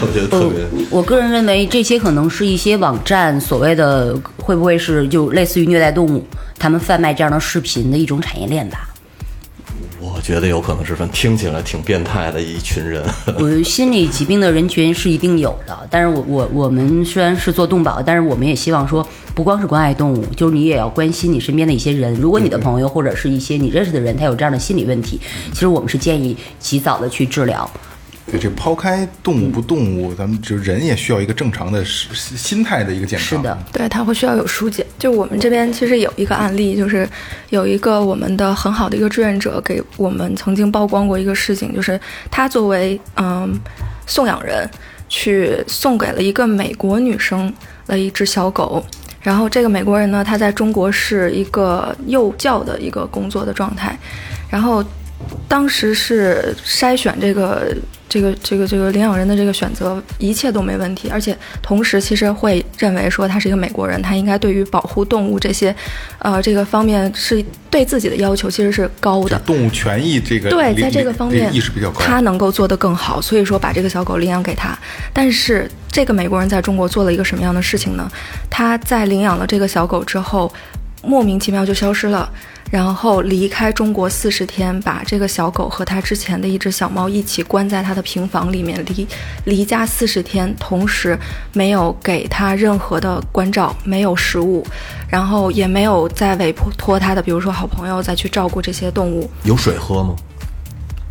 [0.00, 0.64] 我觉得特别。
[0.90, 6.24] 我个人认为这些可能是一些网站所谓的会不会是就类似于虐待动物，
[6.58, 8.88] 他们贩卖这样的视频的一种产业链吧。
[10.04, 13.02] 我觉得有可能是分，听起来挺变态的一群人。
[13.40, 22.14] 我心理疾病的人群是一定有的，但是我我我们虽然是做动保，但是我们也希望说，不光是关爱动物，就是你也要关心你身边的一些人。
[22.14, 25.18] 如果你的朋友或者是一些你认识的人，他有这样的心理问题，
[25.52, 27.68] 其实我们是建议及早的去治疗。
[28.34, 33.28] 对，这抛开动物不动物，咱们就人也需要一个正常的心心态的一个健康。
[33.28, 34.84] 是的，对，他会需要有疏解。
[34.98, 37.08] 就我们这边其实有一个案例，就是
[37.50, 43.56] 有一个我们的很好的一个志愿者给我们曾经曝光过一个事情，就是他作为嗯
[44.04, 44.68] 送养人，
[45.08, 47.54] 去送给了一个美国女生
[47.86, 48.84] 了一只小狗。
[49.22, 53.96] 然后这个美国人呢，他在中国是一个幼教的一个工作的状态，
[54.50, 54.84] 然后
[55.48, 57.74] 当时是筛选这个
[58.08, 65.74] 这个这个这个领养人的这个选择，一切都没问题，而且同时其实会认为说他是一个美国人，他应该对于保护动物这些，
[66.18, 69.38] 呃，这个方面是对自己的要求其实是高的。
[69.46, 72.00] 动物权益这个对，在这个方面意识比较高。
[72.00, 74.76] 他能够做得更好，所以说把这个小狗领养给他。
[75.12, 78.10] 但是这个美国人在中国做了一个什么样的事情呢？
[78.50, 80.52] 他在领养了这个小狗之后，
[81.02, 82.30] 莫名其妙就消失了。
[82.74, 89.06] 然后离开中国四十天，把这个小狗和他之前的一只小猫一起关在他的平房里面，离
[89.44, 91.16] 离家四十天，同时
[91.52, 94.66] 没有给他任何的关照，没有食物，
[95.08, 99.30] 然后也没有再委托他的，比如说好朋友再去照顾这些动物。
[99.44, 100.16] 有水喝吗？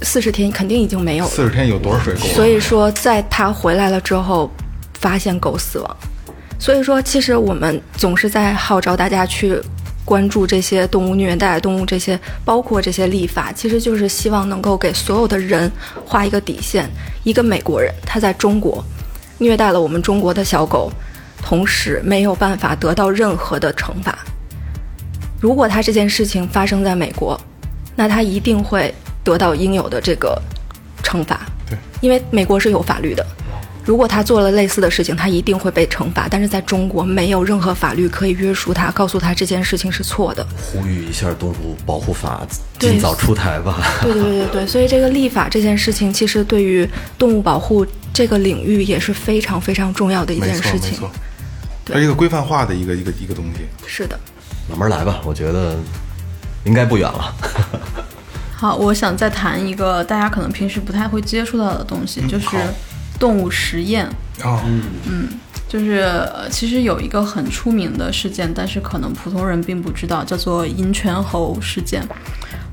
[0.02, 1.32] 四十天肯定已经没有了。
[1.32, 2.20] 四十天有多少水够？
[2.36, 4.52] 所以说，在他回来了之后，
[4.96, 5.98] 发现狗死亡。
[6.60, 9.58] 所以说，其实我们总是在号召大家去
[10.06, 15.72] 关注这些动物虐待、动物这些，包括这些立法，其实就是希望能够给所有的人
[16.06, 16.90] 画一个底线。
[17.24, 18.84] 一个美国人他在中国
[19.38, 20.92] 虐待了我们中国的小狗，
[21.42, 24.18] 同时没有办法得到任何的惩罚。
[25.40, 27.40] 如果他这件事情发生在美国，
[27.96, 28.94] 那他一定会
[29.24, 30.42] 得到应有的这个
[31.04, 31.42] 惩罚。
[31.70, 33.26] 对，因为美国是有法律的。
[33.86, 36.28] 如果他做了类似的事情，他一定会被惩罚。
[36.30, 40.46] 但是在中国，没有任何法律可以约束他，告诉他这件事情是错的。
[40.58, 42.48] 呼吁一下动物保护法
[42.80, 43.84] 尽早出台吧。
[44.02, 51.14] 对对对对对，所以这个立法这件事情，其实对于动物保护这个领域也是非常非常重要的一件事情错没
[51.94, 53.66] 错。，它是一个规范化的一个一个一个东西。
[53.86, 54.18] 是的，
[54.70, 55.76] 慢慢来吧，我觉得
[56.64, 57.36] 应该不远了。
[58.56, 62.48] 好，我想再谈一个大家可能平时不太会接触到的东西，就是
[63.24, 64.06] 动物实验。
[65.08, 65.30] 嗯，
[65.70, 66.00] 就是
[66.34, 72.04] 呃其实有一个很出名的事件，但是可能普通人并不知道，叫做银泉猴事件。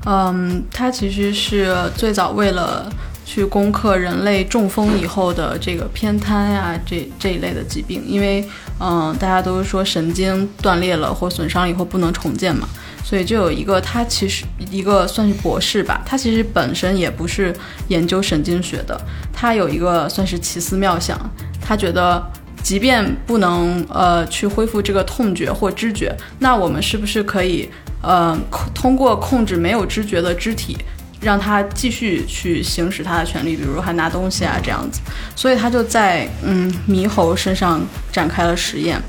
[0.05, 2.91] 嗯，它其实是最早为了
[3.25, 8.43] 去攻克人类中风以后的这个偏瘫呀、这这一类的疾病，因为
[8.81, 12.67] 嗯、大家都说神经断裂了或损伤了以后不能重建嘛，
[13.03, 17.55] 所以就有一个他其实一个算是博士吧，他其实本身也不是
[17.89, 18.99] 研究神经学的，
[19.31, 21.17] 他有一个算是奇思妙想，
[21.61, 22.21] 他觉得。
[22.63, 27.67] 即便不能呃去恢复这个痛觉或知觉，那我们是不是可以
[28.03, 28.37] 呃
[28.71, 30.77] 通过控制没有知觉的肢体，
[31.21, 34.99] 让他继续去行使他的权利，比如还拿东西啊这样子？
[35.35, 37.79] 所以他就在嗯猕猴身上
[38.11, 38.99] 展开了实验。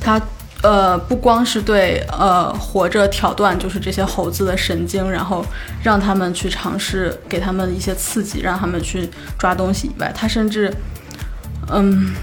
[0.00, 0.20] 他
[0.62, 5.44] 呃不光是对呃活着挑断就是这些猴子的神经，然后
[5.82, 10.72] 让他们去尝试给他们一些刺激，让他们去抓东西以外，他甚至
[11.68, 12.14] 嗯。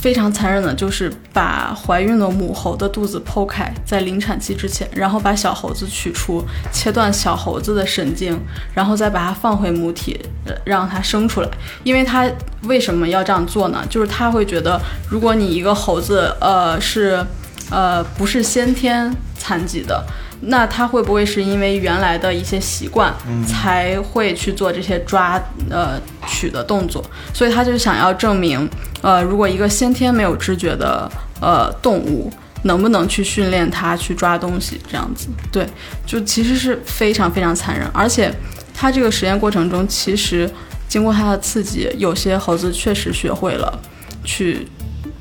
[0.00, 6.42] 非常残忍的，就是把怀孕的母猴的肚子剖开，在临产期之前，然后把小猴子取出，
[6.72, 8.40] 切断小猴子的神经，
[8.72, 10.18] 然后再把它放回母体，
[10.64, 11.48] 让它生出来。
[11.84, 12.26] 因为他
[12.62, 13.84] 为什么要这样做呢？
[13.90, 14.80] 就是他会觉得，
[15.10, 17.22] 如果你一个猴子，呃，是，
[17.70, 20.02] 呃，不是先天残疾的，
[20.40, 23.14] 那他会不会是因为原来的一些习惯，
[23.46, 27.04] 才会去做这些抓呃取的动作？
[27.34, 28.68] 所以他就想要证明，
[29.02, 31.10] 呃，如果一个先天没有知觉的
[31.40, 32.32] 呃动物，
[32.62, 34.80] 能不能去训练它去抓东西？
[34.90, 35.66] 这样子，对，
[36.06, 37.88] 就其实是非常非常残忍。
[37.92, 38.32] 而且
[38.74, 40.50] 他这个实验过程中，其实
[40.88, 43.78] 经过他的刺激，有些猴子确实学会了
[44.24, 44.66] 去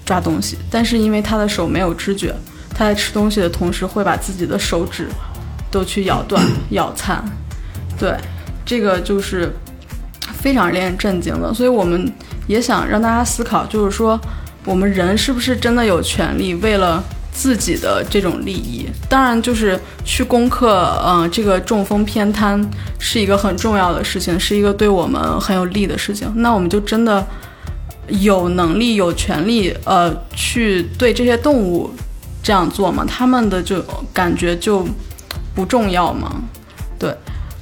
[0.05, 2.33] 抓东西，但是因为他的手没有知觉，
[2.79, 5.09] 他在吃东西的同时会把自己的手指
[5.69, 7.21] 都去咬断、 咬残。
[7.99, 8.15] 对，
[8.65, 9.51] 这个就是
[10.31, 11.53] 非常令人震惊的。
[11.53, 12.09] 所以我们
[12.47, 14.17] 也想让大家思考，就是说，
[14.63, 17.03] 我们人是不是真的有权利为了
[17.33, 18.87] 自己的这种利益？
[19.09, 22.65] 当然，就是去攻克，嗯、这个中风偏瘫
[22.97, 26.31] 是一个很重要的事情，是一个对我们很有利的事情。
[26.37, 27.27] 那我们就真的
[28.07, 31.91] 有能力、有权利，呃，去对这些动物
[32.49, 33.05] 这样做嘛？
[33.07, 33.79] 他们的就
[34.11, 34.83] 感觉就
[35.53, 36.41] 不重要嘛？
[36.97, 37.15] 对，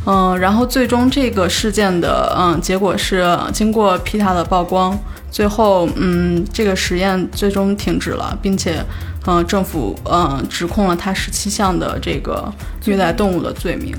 [0.05, 4.97] 嗯，然后最终这个事件的嗯结果是，经过皮塔的曝光，
[5.29, 8.81] 最后嗯这个实验最终停止了，并且
[9.25, 12.49] 嗯政府嗯指控了他十七项的这个
[12.85, 13.93] 虐待动物的罪名。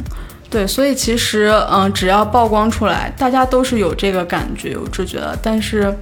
[0.49, 5.95] 对，所以其实嗯只要曝光出来，大家都是有这个感觉、有知觉的，但是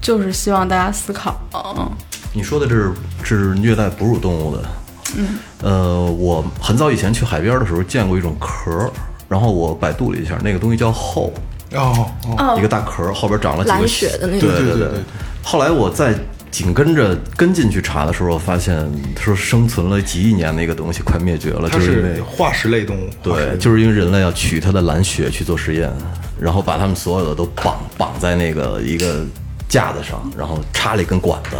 [0.00, 1.88] 就是希望大家思考，嗯
[2.34, 4.62] 你说的这是这是虐待哺乳动物的。
[5.16, 8.90] 嗯，呃，我很早以前去海边的时候见过一种壳儿，
[9.28, 11.32] 然后我百度了一下，那个东西叫后，
[11.72, 12.06] 哦
[12.36, 14.40] 哦，一个大壳儿，后边长了几个血的那种。
[14.40, 15.00] 对对对对对对。
[15.44, 16.12] 后来我在
[16.50, 18.84] 紧跟着跟进去查的时候，我发现
[19.16, 25.88] 说生存了几亿年的一个东西快灭绝了，就是因为化石类动物，对，就是因为人类要取它的蓝血去做实验，
[26.40, 29.24] 然后把它们所有的都绑绑在那个一个
[29.68, 31.50] 架子上，然后插了一根管子，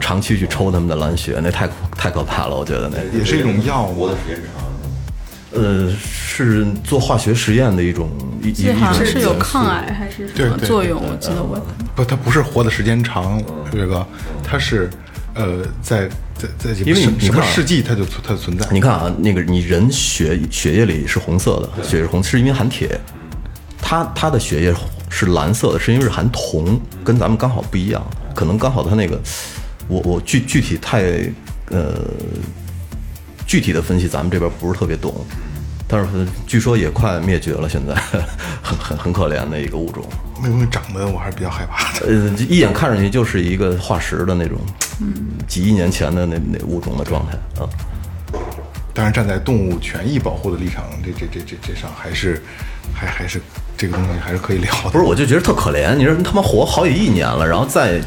[0.00, 4.16] 长期去抽他们的蓝血，那太太可怕了，我觉得那也是一种药物活的。
[4.16, 4.64] 时间长。
[5.56, 8.10] 呃是做化学实验的一种
[8.42, 11.00] 一一种好像是有抗癌还是什么作用？
[11.00, 11.56] 我记得我
[11.94, 13.40] 不，它不是活的时间长，
[13.70, 14.04] 这个
[14.42, 14.90] 它是
[15.34, 18.66] 呃，在在在因为你什什么世纪它就它存在。
[18.72, 22.98] 你看啊，那个你人血血液里是红色的，血是红，是因为含铁。
[23.80, 24.72] 它它的血液
[25.10, 28.04] 是蓝色的，是因为是含铜，跟咱们刚好不一样。
[28.34, 29.20] 可能刚好它那个，
[29.86, 31.02] 我我具具体太
[31.70, 31.94] 呃
[33.46, 35.14] 具体的分析，咱们这边不是特别懂。
[35.86, 37.94] 但是据说也快灭绝了，现在
[38.62, 40.02] 很很很可怜的一个物种。
[40.42, 42.06] 那东西长得我还是比较害怕的。
[42.06, 44.58] 呃，一眼看上去就是一个化石的那种，
[45.46, 47.68] 几亿年前的那那物种的状态啊。
[48.94, 52.42] 当然，站在动物权益保护的立场，这这这这这上还是
[52.94, 53.40] 还还是
[53.84, 54.90] 这个东西还是可以聊的。
[54.90, 55.94] 不是，我就觉得特可怜。
[55.94, 58.00] 你说他妈活好几亿年了，然后在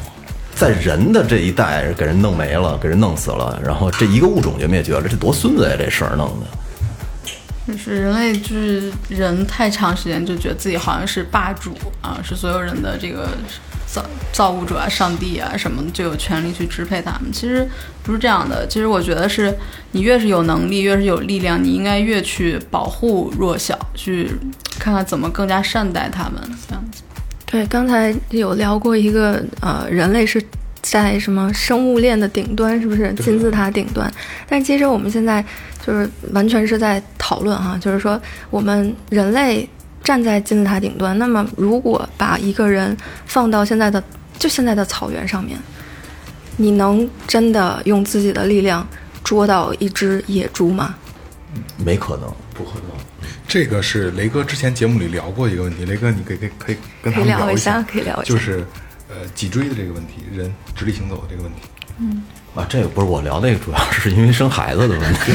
[0.56, 5.76] 在人的这一代给人弄没了，给人弄死了，然后这一个物种就灭绝了，这多孙子呀！
[5.78, 6.48] 这事儿弄的。
[7.68, 13.30] 就是人类，就是人太长时间就觉得自己好像是霸主啊，是所有人的这个
[13.88, 17.32] 造造物主啊、上帝啊什么的，就有权利去支配他们。
[17.32, 17.68] 其实
[18.04, 18.68] 不是这样的。
[18.68, 19.52] 其实我觉得是
[19.94, 24.30] 你越是有能力，越是有力量，你应该越去保护弱小，去
[24.78, 26.34] 看看怎么更加善待他们。
[26.68, 27.02] 这样子。
[27.46, 30.44] 对，刚才有聊过一个呃，人类是
[30.82, 34.12] 在什么生物链的顶端，是不是金字塔顶端？
[34.48, 35.44] 但其实我们现在
[35.86, 39.68] 就是完全是在讨论哈，就是说我们人类
[40.04, 42.96] 站在金字塔顶端，那么如果把一个人
[43.26, 44.02] 放到现在的
[44.40, 45.58] 就现在的草原上面，
[46.56, 48.88] 你能真的用自己的力量
[49.24, 50.96] 捉到一只野猪吗？
[51.78, 52.98] 没可能，不可能。
[53.48, 58.66] 这个是雷哥之前节目里聊过一个问题，雷哥你可以可以可以跟他聊一一下下，可以聊一下就是
[59.10, 61.62] 呃脊椎的这个问题，人直立行走的这个问题，
[62.00, 62.24] 嗯
[62.56, 65.32] 啊，这个不是我聊那个，主要是因为生孩子的问题。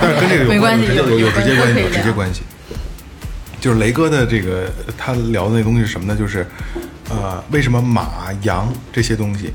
[0.00, 2.42] 但 是跟这个有没关系有有直接关系，有直接关系。
[3.60, 6.16] 就是雷哥的这个他聊的那东西是什么呢？
[6.18, 6.46] 就是
[7.10, 9.50] 呃，为什么马、羊这些东西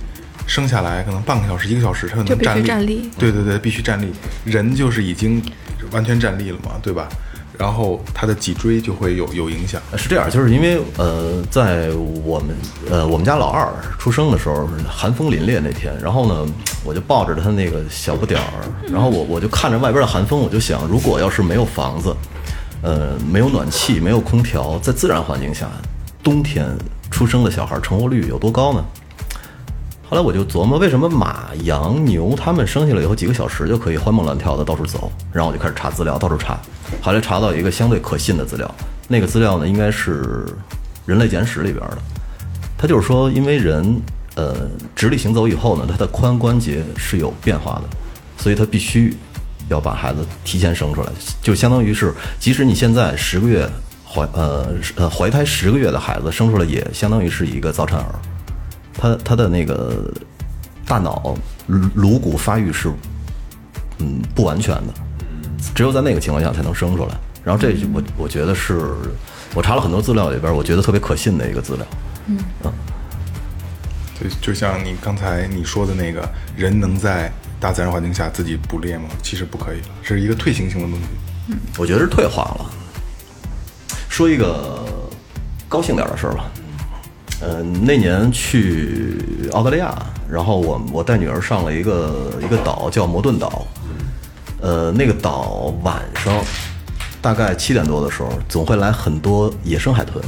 [0.45, 2.63] 生下来可能半个小时、一个小时，它就能站立？
[2.67, 4.11] 站立对对对，必须站立。
[4.43, 5.41] 人就是已经
[5.91, 7.07] 完全站立了嘛，对吧？
[7.55, 9.79] 然后他的脊椎就会有有影响。
[9.95, 11.89] 是这样，就是因为呃，在
[12.25, 12.55] 我们
[12.89, 16.51] 呃我们家老二出生的时候，寒风凛冽那天，然后呢，
[16.83, 22.13] 我就抱着他那个小不点儿，然后我我就看着外边的寒风，我就想，如果要是没有房子，
[22.83, 25.69] 呃，没有暖气，没有空调，在自然环境下，
[26.21, 26.67] 冬天
[27.09, 28.83] 出生的小孩成活率有多高呢？
[30.09, 35.09] 后来我就琢磨，为什么马、羊、牛他们生下来以后几个小时就可以欢蹦乱跳的到处走？
[35.31, 36.59] 然后我就开始查资料，到处查，
[37.01, 38.69] 后来查到一个相对可信的资料，
[39.07, 40.45] 那个资料呢应该是
[41.05, 41.97] 《人类简史》里边的。
[42.77, 44.01] 它就是说，因为人
[44.35, 44.53] 呃
[44.93, 47.83] 直立行走以后呢，他的髋关节是有变化的，
[48.37, 49.15] 所以他必须
[49.73, 51.09] 要把孩子提前生出来，
[51.41, 53.67] 就相当于是，即使你现在十个月
[54.07, 58.15] 怀呃呃怀胎十个月的孩子生出来，也相当于是一个早产儿。
[58.95, 60.13] 他他的那个
[60.85, 61.35] 大脑
[61.67, 62.89] 颅颅骨发育是
[63.97, 64.93] 嗯不完全的，
[65.73, 67.15] 只有在那个情况下才能生出来。
[67.43, 68.79] 然后这就我我觉得是
[69.53, 71.85] 我查了很多资料里边，我觉得特别可信的一个资料。
[72.27, 72.37] 嗯
[74.21, 77.31] 就就像你刚才你说的那个，人能在
[77.63, 79.05] 大自然环境下自己捕猎吗？
[79.21, 81.55] 其实不可以了，是一个退行性的东西。
[81.77, 82.65] 我觉得是退化了。
[84.09, 84.85] 说一个
[85.69, 86.51] 高兴点的事儿吧，
[87.39, 89.15] 呃，那年去
[89.53, 89.95] 澳大利亚，
[90.29, 93.65] 然后我我带女儿上了一个一个岛叫摩顿岛，
[94.59, 96.43] 呃，那个岛晚上
[97.21, 100.21] 大概七点多的时候，总会来很多野生海豚，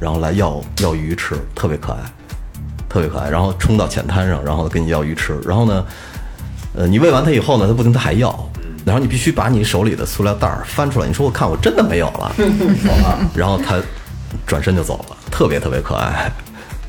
[0.00, 2.00] 然后来要要鱼吃，特别可爱，
[2.88, 5.86] 特别可爱，然后冲到浅滩上，然后跟你要鱼吃，然后呢，
[6.74, 8.50] 呃，你喂完它以后呢，它不停它还要，
[8.84, 12.34] 然后你必须把你手里的塑料袋儿翻出来，你说我看我真的没有了，
[13.36, 13.80] 然后它
[14.46, 16.30] 转身就走了，特别特别可爱。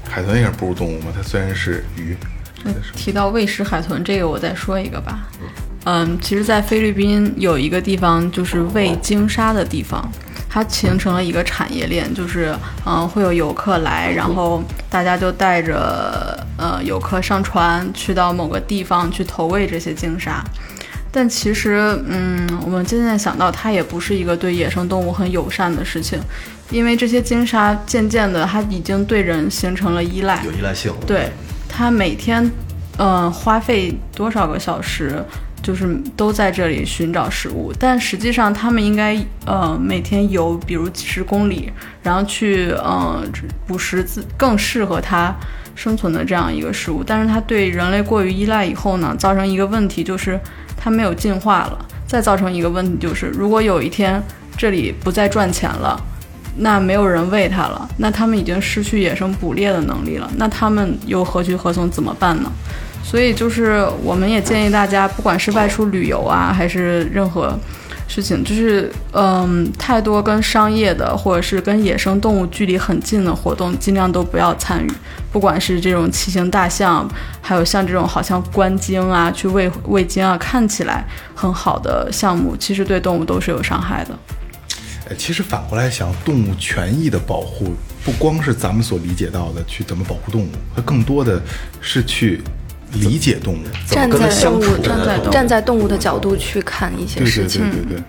[0.09, 2.15] 海豚也是哺乳动物嘛，它虽然是鱼，
[2.95, 5.27] 提到喂食海豚这个，我再说一个吧。
[5.85, 10.09] 嗯，其实，在菲律宾有一个地方就是喂鲸鲨的地方，
[10.49, 12.55] 它形成了一个产业链，就是
[12.85, 20.41] 嗯，会有游客来，然后大家就带着呃游客上船去到某个地方去投喂这些鲸鲨。
[21.11, 26.19] 但其实，嗯，我们渐渐想到，它也不是一个对野生动物很友善的事情，
[26.71, 31.29] 因为这些鲸鲨渐渐的，它已经对人形成了依赖，有依赖性，对，
[31.69, 32.49] 它每天，
[32.97, 35.23] 嗯、花费多少个小时，
[35.63, 37.73] 就是都在这里寻找食物。
[37.79, 41.71] 但实际上，它们应该，呃，每天游，比如几十公里，
[42.03, 43.23] 然后去，呃，
[43.65, 45.33] 捕食自更适合它
[45.73, 47.01] 生存的这样一个食物。
[47.03, 50.39] 但是它对人类过于依赖以后呢，造成一个问题就是
[50.77, 51.85] 它没有进化了。
[52.05, 54.21] 再造成一个问题就是，如果有一天
[54.55, 55.99] 这里不再赚钱了。
[56.55, 61.89] 那没有人喂它了，那它们已经失去野生捕猎的能力了，那它们又何去何从？
[61.89, 62.51] 怎么办呢？
[63.03, 67.55] 所以就是我们也建议大家，不管是外出旅游啊，还是任何
[68.07, 74.91] 事情，就是嗯，太多跟商业的或者是跟野生动物距离很近的活动，尽量都不要参与。
[75.31, 77.07] 不管是这种骑行大象，
[77.41, 84.17] 还有像这种好像观鲸啊、去喂喂鲸啊，看起来很好的项目，其实对动物都是有伤害的。
[85.09, 87.73] 呃，其实反过来想，动物权益的保护
[88.05, 91.41] 不光是咱们所理解到的去怎么保护动物，它更多的
[91.81, 92.41] 是去
[92.93, 94.77] 理解动物，站在动物。
[94.77, 97.61] 站在动物站在动物的角度去看一些对对事情。
[97.69, 98.03] 对对对，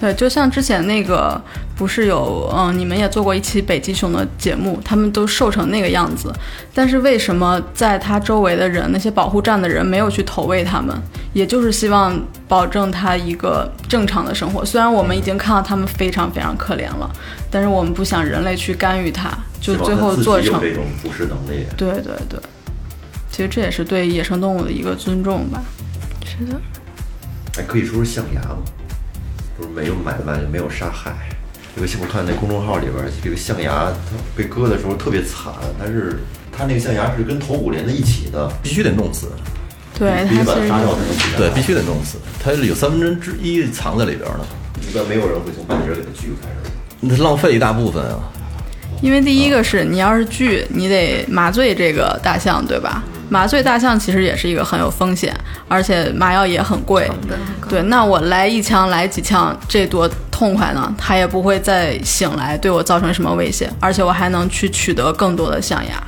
[0.00, 1.40] 对，就像之前那个，
[1.76, 6.32] 不是有嗯，你们也做过一期北极熊的节目，他们都瘦成那个样子，
[6.74, 10.94] 但是为什么在它周围的人，那些保护站的人没有去投喂它们？
[11.32, 12.16] 也就是希望
[12.46, 14.64] 保证它一个正常的生活。
[14.64, 17.10] 虽然我们已经看到它们非常非常可怜了，
[17.50, 19.30] 但是我们不想人类去干预它，
[19.60, 21.66] 就最后做成这种捕食能力。
[21.76, 22.38] 对对对，
[23.34, 25.60] 其实这也是对野生动物的一个尊重吧。
[26.24, 26.60] 是的，
[27.58, 28.58] 哎，可以说是象牙吗？
[29.56, 31.16] 不是没有买卖，没有杀害。
[31.74, 36.20] 这个我看那公众号里边，这个象牙它被割的时候特别惨，但是
[36.52, 39.32] 它那个象牙是跟头骨连在一起的，必须得弄死，
[39.98, 44.46] 对，必须它其实把它杀掉才能取下来对，必须得弄死，它是有三分之一藏在里边呢，
[44.88, 46.70] 一般没有人会从半截给它锯开的。
[47.00, 48.30] 那浪费一大部分啊。
[49.04, 53.02] 因为第一个是你要是锯，你得麻醉这个大象，对吧？
[53.28, 57.06] 麻醉大象其实也是一个很有风险，而且麻药也很贵。
[57.68, 60.90] 对，那我来一枪来几枪，这多痛快呢？
[60.96, 66.02] 它也不会再醒来对我造成什么威胁，而且我还能去取得更多的象牙。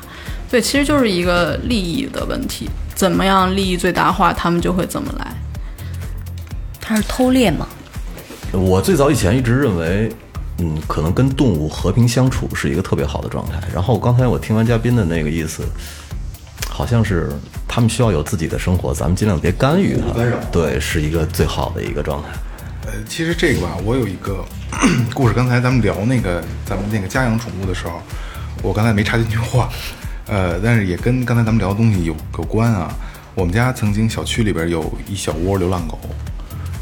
[0.50, 5.26] 对，其实就是一个利益的问题，怎么样利益最大化，他们就会怎么来。
[6.80, 7.68] 他是偷猎吗？
[8.52, 10.10] 我最早以前一直认为，
[10.58, 13.60] 嗯，可能跟动物和平相处是一个特别好的状态。
[13.74, 15.62] 然后刚才我听完嘉宾的那个意思，
[16.68, 17.30] 好像是
[17.68, 20.14] 他们需要有自己的生活，咱们尽量别干预它。
[20.50, 22.28] 对，是一个最好的一个状态。
[22.86, 24.44] 呃，其实这个吧，我有一个
[25.12, 25.34] 故事。
[25.34, 28.00] 刚才咱们聊那个咱们那个家养宠物的时候，
[28.62, 29.68] 我刚才没插进去话，
[30.26, 32.94] 呃，但是也跟刚才咱们聊的东西有有关啊。
[33.34, 35.98] 我们家曾经小区里边有一小窝流浪狗，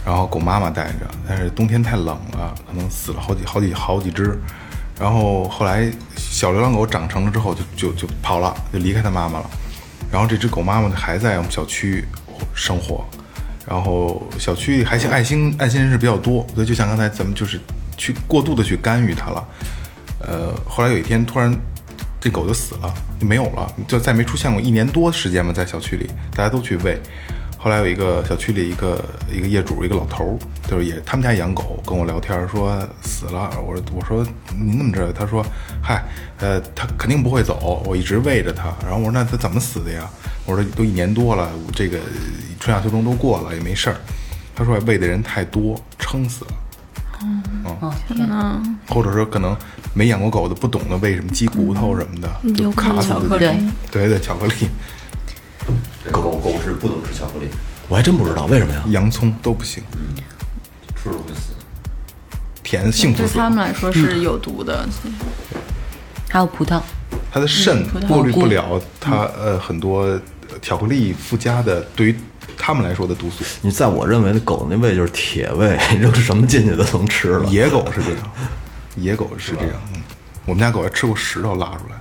[0.04, 4.38] 然后狗妈妈带着，但是冬天太冷了，可能死了好几好几好几只。
[5.00, 9.50] 然后后来小流浪狗长成了之后就，就就跑了，就离开它妈妈了。
[10.12, 12.04] 然后这只狗妈妈还在我们小区
[12.54, 13.04] 生活，
[13.66, 17.58] 然后小区还行，爱心爱心人士比较多，所以就像刚才咱们就是
[17.96, 19.44] 去过度的去干预它了。
[20.20, 21.52] 呃，后来有一天突然
[22.20, 27.00] 这狗就死了，就没有了，就再没出现过一年多时间嘛，在小区里大家都去喂。
[27.64, 33.50] 后来有一个小区里一个一个业主，一个老头儿，就是也他们家养狗，跟我聊天说死了。
[33.66, 34.26] 我说我说
[34.60, 35.10] 您怎么知道？
[35.10, 35.42] 他说
[35.82, 36.04] 嗨，
[36.40, 38.64] 呃，他肯定不会走，我一直喂着他。
[38.82, 40.06] 然后我说那他怎么死的呀？
[40.44, 41.98] 我说都一年多了，这个
[42.60, 43.96] 春夏秋冬都过了也没事儿。
[44.54, 46.50] 他说喂的人太多，撑死了。
[47.64, 48.62] 哦，天哪！
[48.90, 49.56] 或者说可能
[49.94, 53.50] 没养过狗的不懂得喂什么鸡骨头什么的，就卡死巧克的。
[53.52, 53.58] 力
[53.90, 54.68] 对，对对，巧克力、
[56.84, 57.48] 不能吃巧克力，
[57.88, 58.84] 我还真不知道为什么呀？
[58.88, 59.82] 洋葱都不行，
[61.02, 61.54] 吃了会死。
[62.62, 64.86] 甜幸福死对他们来说是有毒的。
[66.28, 66.78] 还有葡萄，
[67.32, 70.20] 它的肾过滤不了它呃很多
[70.60, 72.16] 巧克力附加的对于
[72.58, 73.42] 他们来说的毒素。
[73.62, 77.46] 你在我认为的狗那胃就是铁胃，扔什么进去都能吃了。
[77.46, 78.30] 野狗是这样，
[78.96, 79.72] 野狗是这样。
[79.94, 80.02] 嗯，
[80.44, 81.96] 我们家狗还吃过石头拉出来。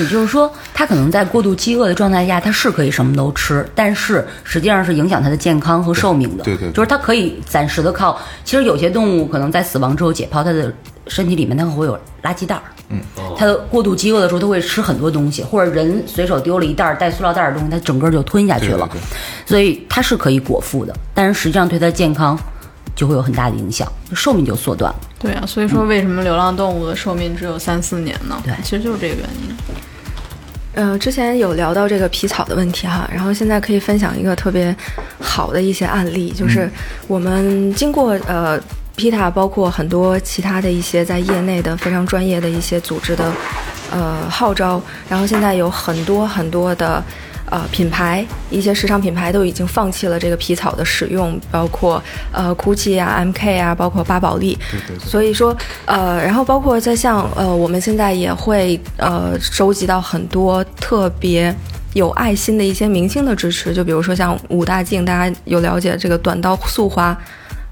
[0.00, 6.44] 是就是说，它可能在过度饥饿的状态下，它是可以什么都吃，但是实际上是影响它的健康和寿命的。
[6.44, 10.72] 对对对就是它可以暂时的靠，其实有些动物可能在死亡之后解剖它的
[11.06, 12.62] 身体里面，它会有垃圾袋儿。
[12.88, 13.00] 嗯，
[13.36, 18.88] 它的过度饥饿的时候，它会吃很多东西，或者人随手丢了一袋儿带塑料袋儿的东西，它整个就吞下去了。
[18.92, 19.00] 对对对
[19.44, 22.38] 所以它是可以果腹的，但是实际上对它的健康
[22.96, 25.00] 就会有很大的影响，寿命就缩短了。
[25.20, 28.40] 对啊，所以说为什么流浪动物的寿命只有三四年呢？
[28.42, 29.54] 对其实就是这个原因。
[30.74, 34.74] 呃，之前有聊到这个皮草的问题哈，然后现在可以分享一个特别
[35.20, 36.68] 好的一些案例，就是
[37.06, 38.58] 我们经过呃
[38.96, 43.30] 皮塔，包括很多其他的一些在业内的非常专业的一些组织的
[43.90, 47.02] 呃号召，然后现在有很多很多的。
[47.50, 52.02] 呃，品牌一些时尚品牌都已经放弃了这个皮草的使用，包括
[52.32, 54.58] 呃 GUCCI 啊、MK 啊，包括巴宝莉。
[54.70, 61.54] 对对对所以说，呃，然后包括在像呃，我们现在也会呃收集到很多特别
[61.94, 67.16] 有爱心的一些明星的支持，就比如说像武大靖，大家有了解这个短道速滑。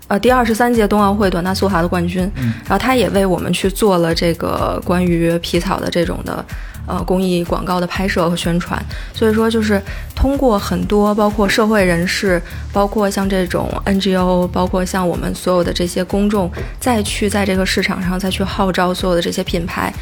[0.06, 6.44] 呃，第二十三届冬奥会短道速滑的冠军，然后他也为我们去做了这个关于皮草的这种的
[6.86, 8.82] 呃公益广告的拍摄和宣传。
[9.12, 9.80] 所以说，就是
[10.14, 12.40] 通过很多包括社会人士，
[12.72, 16.50] 包括像这种 NGO，包括像我们所有的这些公众，
[16.80, 19.92] 再去在这个市场上再去号召所有的这些品牌，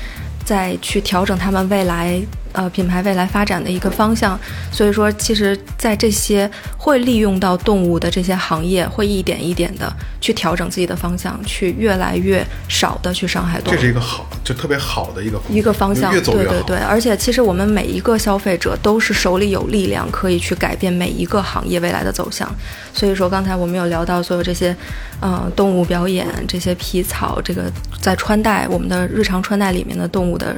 [0.45, 2.21] 再去调整他们未来
[2.53, 4.39] 呃品牌未来发展的一个方向。
[4.71, 13.77] 所以说，其实，在这些会利用到动物的这些行业，会一点一点的去调整自己的方向，去越来越少的去伤害动物。
[13.77, 16.51] 这是一个好，就特别好的一个一个方向，越走越好。
[16.51, 22.49] 对对对，而且其实我们每一个消费者都是手里有力量，可以去改变每一个行业未来的走向。
[22.95, 24.75] 所以说，刚才我们有聊到所有这些，
[25.21, 27.71] 呃，动物表演、这些皮草，这个
[28.01, 30.57] 在穿戴我们的日常穿戴里面的动物的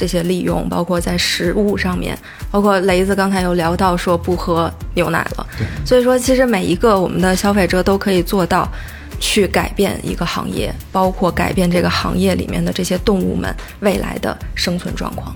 [0.00, 2.16] 这些利用，包括在食物上面，
[2.50, 5.46] 包括雷子刚才有聊到说不喝牛奶了。
[5.84, 8.66] 所以说，其实每一个我们的消费者都可以做到。
[9.22, 15.34] 去改变一个行业，包括改变这个行业里面的这些动物们未来的生存状况。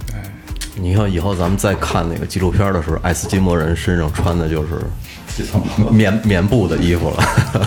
[0.74, 4.80] 你看以后咱们再看那个纪录片的时候，爱斯基摩人身上穿的就是
[5.92, 7.22] 棉棉布的衣服了，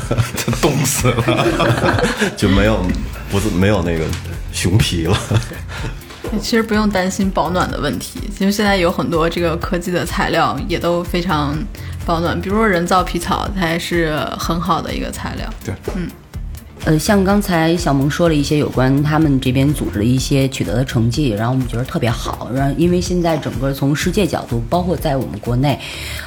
[0.60, 2.04] 冻死了。
[2.36, 2.84] 就没有
[3.30, 4.04] 不是没有那个
[4.52, 5.16] 熊皮了。
[6.42, 11.58] 其实不用担心保暖的问题，其实现在有很多这个科技的材料也都非常
[12.06, 15.50] 保暖，比如说人造皮草，它也是很好的一个材料。
[15.66, 16.08] 对，嗯。
[16.86, 22.50] 呃，像刚才小萌说了一些有关他们这边组织的一些取得的成绩，然后我们觉得特别好。
[22.54, 25.78] 然后因为现在整个从世界角度，包括在我们国内，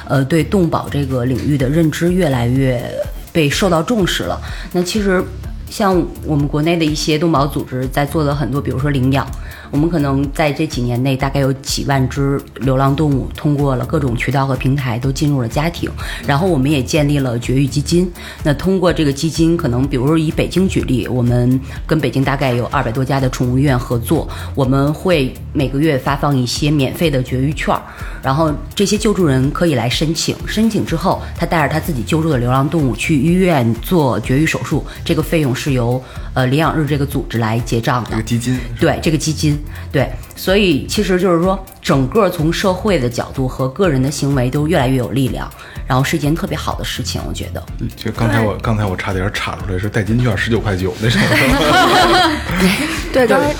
[0.07, 2.83] 呃，对动保这个领域的认知越来越
[3.31, 4.39] 被受到重视了。
[4.73, 5.23] 那其实。
[5.69, 9.25] 像我们国内的一些动保组织在做的很多，比如说领养，
[9.71, 15.89] 我们可能在这几年内大概有几万只流浪动物通过了各种渠道和平台都进入了家庭，
[16.27, 18.11] 然后我们也建立了绝育基金。
[18.43, 27.81] 那通过这个基金，可能比如以北京举例，我们跟北京大概有二百多家的宠物医院合作，我们会每个月发放一些免费的绝育券儿，
[28.21, 36.01] 然后这些救助人可以来申请，申请之后他带着他自己救助的流浪动物去医院做绝育手术，这个费用是由
[36.33, 38.09] 呃领养日这个组织来结账的。
[38.11, 39.57] 这个基金对这个基金，
[39.91, 45.49] 对，所以其实就是说，整个从社会的角度和个人的行为都越来越有力量，
[45.87, 51.25] 然后是一件特别好的事情，我觉得，嗯，就刚才我刚才我差点岔出来是代金券十九块九那什么，
[53.11, 53.55] 对，刚才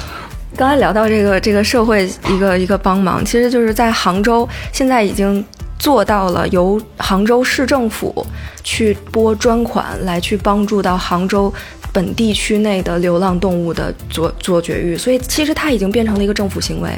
[0.55, 5.43] 刚才聊到这个这个社会一个一个帮忙，其实就是在杭州现在已经
[5.79, 8.25] 做到了由杭州市政府
[8.63, 11.53] 去拨专款来去帮助到杭州。
[11.93, 16.89] 本地区内的流浪动物的做做绝育，所以其实它已经变成了一个政府行为。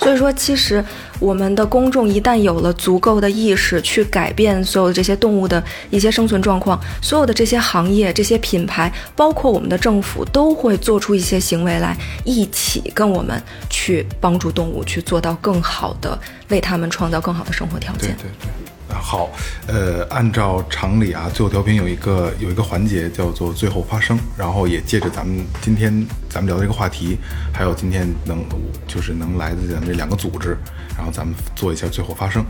[0.00, 0.84] 所以说，其实
[1.18, 16.18] 我们的公众一旦有了足够的意识去改变所有的这些动物的一些生存状况，所有的这些行业、这些品牌，包括我们的政府，都会做出一些行为来，一起跟我们去帮助动物去做到更好的，
[16.48, 18.16] 为他们创造更好的生活条件。
[18.16, 18.69] 对对对。
[18.94, 19.30] 好，
[19.66, 27.18] 呃，按照常理啊，最后调频有一个有一个环节叫做最后发声，然后也借着咱们今天咱们聊的这个话题，
[27.52, 28.44] 还有今天能
[28.86, 30.56] 就是能来的咱们这两个组织，
[30.96, 32.44] 然后咱们做一下最后发声。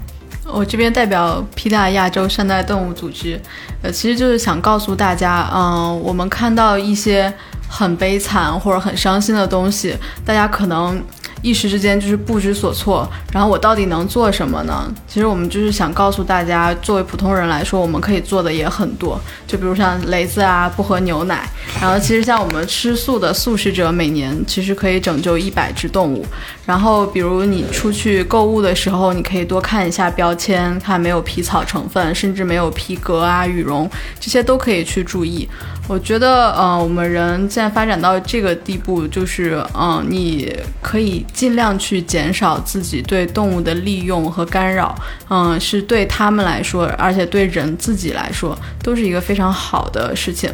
[0.53, 3.41] 我这边代表 PETA 亚洲善待动物组织，
[3.83, 7.33] 呃，其实就是想告诉大家，嗯、我们看到一些
[7.69, 11.01] 很悲惨或者很伤心的东西，大家可能
[11.43, 13.09] 一时之间就是不知所措。
[13.33, 14.93] 然后我到底能做什么呢？
[15.07, 19.21] 其实我们就是想告诉大家，作为普通人来说，我们可以做的也很多。
[19.47, 21.49] 就比如像雷子啊，不喝牛奶。
[21.81, 26.25] 然后其实像我们吃素的素食者，每年其实可以拯救一百只动物。
[26.67, 33.89] 然后比如你出去购物的时候，你可以多看一下标签，看没有皮草成分，甚至没有皮革啊、羽绒，
[34.19, 35.49] 这些都可以去注意。
[35.91, 44.95] 我觉得，呃，我们人现在发展到这个地步，就是，嗯、你可以尽量去减少自己对动物的利用和干扰，
[45.29, 50.49] 嗯、是对他们来说，而且对人自己来说，都是一个非常好的事情。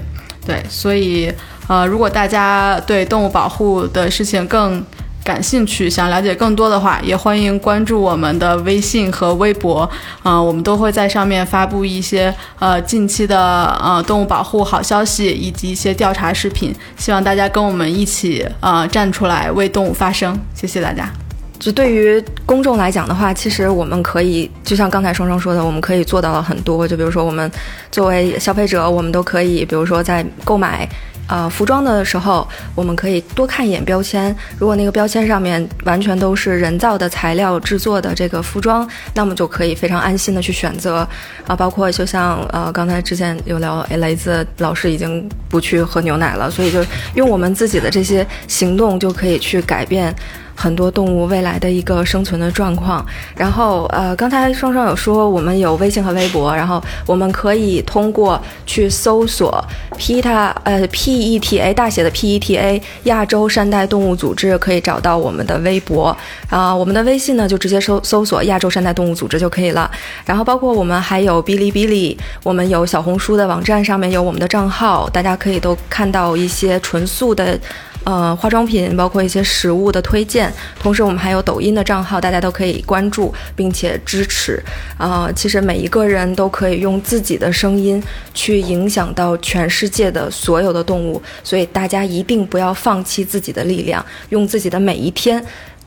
[0.46, 1.30] 对，所以，
[1.68, 4.82] 呃，如果大家对动物保护的事情更
[5.26, 9.90] 感兴趣，想了解更多的话，也欢迎关注我们的微信和微博，
[10.22, 21.10] 呃，我们都会在上面发布一些呃近期的呃动物保护好消息以及一些调查视频，希望大家跟我们一起呃站出来为动物发声，谢谢大家。
[21.58, 26.86] 就对于公众来讲的话，其实我们可以，就像刚才双双说的，我们可以做到了很多。
[26.86, 27.50] 就比如说，我们
[27.90, 30.88] 作为消费者，我们都可以，比如说在购买。
[31.28, 34.34] 呃，服装的时候，我们可以多看一眼标签。
[34.58, 41.06] 如果那个标签上面完全都是人造的材料制作的这个服装，那么就可以非常安心的去选择。
[41.46, 46.84] 啊，包括就像呃，刚才之前有聊，哎，雷子老师已经不去喝牛奶了，所以就
[47.14, 50.14] 用我们自己的这些行动就可以去改变。
[50.56, 53.04] 很多动物未来的一个生存的状况。
[53.36, 59.62] 然后，呃，刚才双双有说我们有微信和微博，然后我们可以通过去搜索
[59.98, 66.16] PETA 呃 PETA 大写的 PETA 亚洲善待动物组织，可以找到我们的微博。
[66.48, 69.90] 啊、我们的微信呢就直接搜搜索亚洲善待动物组织就可以了。
[70.24, 77.58] 然后包括我们还有哔哩哔哩，我们有小红书的网站上面有我们的账号，大家可以都看到一些纯素的。
[78.06, 84.62] 呃，化妆品包括一些食物的推荐，同时我们还有抖音的账号，大家都可以关注并且支持。
[84.96, 88.00] 啊、其实每一个人都可以用自己的声音
[88.32, 95.44] 去影响到全世界的所有的动物，所以大家一定不要放弃自己的力量，用自己的每一天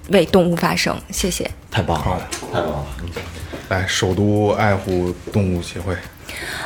[0.09, 0.93] 为动物发声。
[1.09, 1.49] 谢谢。
[1.71, 2.85] 太棒了，太棒了。
[3.69, 5.95] 来，首都爱护动物协会，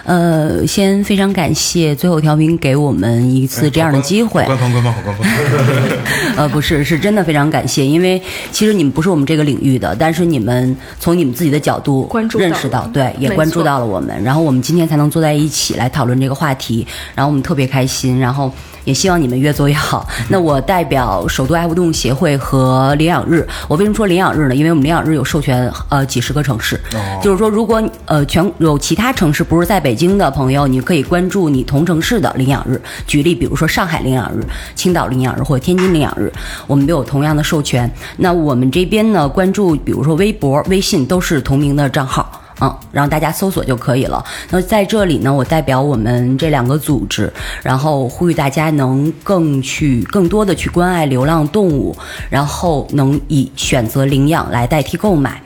[0.03, 4.43] 呃，先非常感谢最后调频给我们一次这样的机会。
[4.45, 5.27] 官方官方好官方，
[6.35, 8.21] 呃，不是，是真的非常感谢，因为
[8.51, 16.85] 其实你们不是我们这个领域的，但是你们从你们自己的角度关注认识到，对，也关注到了我们，然后我们今天才能坐在一起来讨论这个话题，
[17.15, 18.51] 然后我们特别开心，然后
[18.83, 20.07] 也希望你们越做越好。
[20.29, 24.55] 那我代表首都爱护动物协会和领养日，我为什么说领养日呢？
[24.55, 26.79] 因为我们领养日有授权呃几十个城市，
[27.21, 32.81] 就是说如果呃全有其他城市不是不是在北京的朋友，你可以关注你同城市的领养日。
[33.05, 34.43] 举例，比如说上海领养日、
[34.73, 36.33] 青岛领养日或天津领养日，
[36.65, 37.87] 我们都有同样的授权。
[38.17, 42.41] 那我们这边呢，关注比如说微博、微信都是同名的账号。
[42.61, 44.25] 嗯，让大家搜索就可以了。
[44.49, 47.31] 那在这里呢，我代表我们这两个组织，
[47.61, 51.95] 然后呼吁大家能更去更多的去关爱流浪动物，
[52.27, 55.39] 然后能以选择领养来代替购买。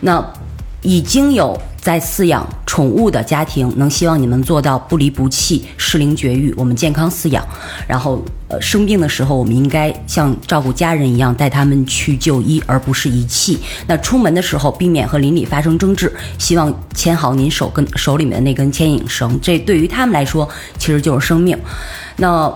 [0.00, 0.20] 那
[0.80, 7.44] 已经有在饲养宠物的家庭，能希望你们做到不离不弃、适龄绝育，我们健康饲养。
[7.88, 13.58] 然后，呃，生病的时候，我们应该像照顾家人一样带他们去就医，而不是遗弃。
[13.88, 20.48] 那出门的时候，避免和邻里发生争执，希望牵好您手跟手里面的那根牵引绳，这对于他们来说
[20.78, 21.58] 其实就是生命。
[22.16, 22.50] 那。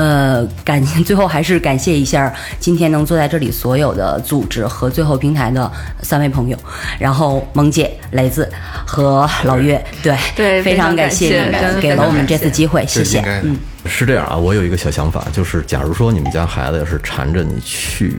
[0.00, 5.70] 呃，感最后还是感谢一下今天能坐在这里所有的组织和最后平台的
[6.00, 6.56] 三位朋友，
[6.98, 8.50] 然后萌姐、雷子
[8.86, 13.20] 和老岳， 对对非常感谢你们给了我们这次机会，谢谢。
[13.44, 13.58] 嗯。
[13.84, 18.16] 是这样啊，我有一个小想法，就是假如说你们家孩子要是缠着你去，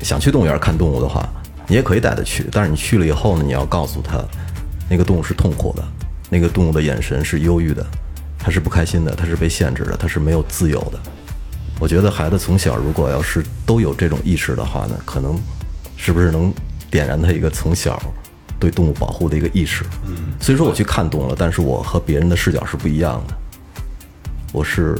[0.00, 1.28] 想去动物园看动物的话，
[1.66, 4.18] 你也可以带他去，但是你去了以后呢，你要告诉他，
[4.88, 5.82] 那个动物是痛苦的，
[6.30, 7.84] 那个动物的眼神是忧郁的，
[8.44, 11.00] 它是不开心的，他是被限制的，他是没有自由的。
[11.80, 15.40] 我觉得孩子从小如果要是都有这种意识的话呢，可能
[15.96, 16.52] 是不是能
[16.90, 17.98] 点燃他一个从小
[18.60, 19.82] 对动物保护的一个意识？
[20.06, 23.34] 嗯，所以说我去看动物了，但是我和别人的视角是不一样的。
[24.52, 24.94] 我是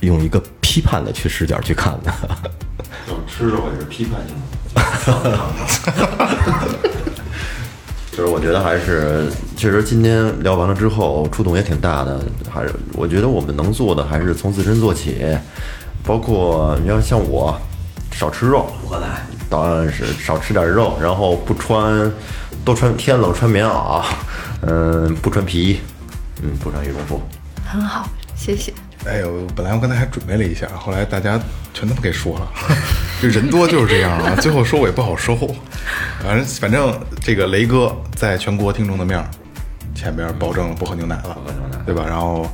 [0.00, 2.10] 用一个批判的去视角去看的。
[3.28, 4.34] 吃肉也是批判性
[5.04, 6.86] 的。
[8.16, 9.26] 就是我觉得还是，
[9.58, 12.18] 确实今天聊完了之后，触动也挺大的。
[12.50, 15.36] 还是我觉得我们能做的还是从自身做起，
[16.02, 17.54] 包括你要像我，
[18.12, 19.06] 少吃肉，不喝奶，
[19.50, 22.10] 当然是少吃点肉，然后不穿，
[22.64, 24.02] 多穿天冷穿棉袄，
[24.62, 25.80] 嗯，不穿皮衣，
[26.42, 27.20] 嗯，不穿羽绒服。
[27.70, 28.72] 很好，谢谢。
[29.08, 31.40] 哎呦，本来我刚才还准备了一下，后来大家
[31.72, 32.48] 全他妈给说了，
[33.22, 35.36] 这人多就是这样啊， 最后说我也不好收。
[36.22, 39.26] 反正反正这个雷哥在全国听众的面儿
[39.94, 41.36] 前边保证不喝牛奶了，
[41.86, 42.04] 对吧？
[42.06, 42.50] 然后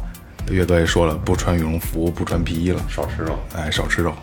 [0.50, 4.14] 岳哥也说了，不穿羽绒服，不穿皮衣了，少吃肉，哎，少吃肉。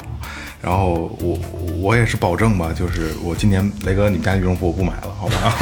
[0.62, 1.40] 然后我
[1.82, 5.58] 我也是保证吧，就是我今年雷哥，你们家羽绒服我不买了，好吧？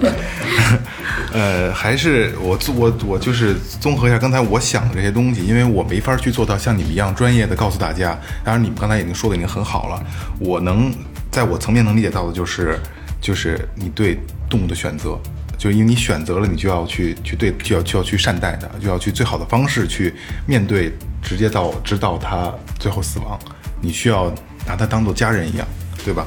[1.32, 8.18] 呃，还是我我我就是综合一下刚才我想的这些东西，因为我没法去做到像你们一样专业的告诉大家。
[8.44, 10.04] 当然，你们刚才已经说的已经很好了，
[10.40, 10.92] 我能
[11.30, 12.78] 在我层面能理解到的就是，
[13.20, 15.16] 就是你对动物的选择，
[15.56, 20.12] 就是因为你选择了，你就要去去对，就要就要去善待它，就要去最好的方式去
[20.46, 20.92] 面对，
[21.22, 23.38] 直接到直到它最后死亡，
[23.80, 24.32] 你需要
[24.66, 25.66] 拿它当做家人一样，
[26.04, 26.26] 对吧？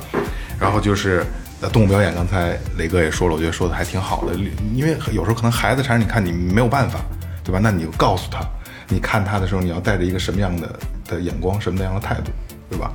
[0.59, 1.25] 然后就是
[1.63, 4.35] 呃动物表演，刚才雷哥也说了，我觉得说的还挺好的，
[4.75, 6.99] 因为有时候可能孩子缠着你看，你没有办法，
[7.41, 7.59] 对吧？
[7.63, 8.41] 那你就告诉他，
[8.89, 12.31] 你看他的时候，你要带着一个什么样的的眼光，什么样的态度，
[12.69, 12.91] 对吧？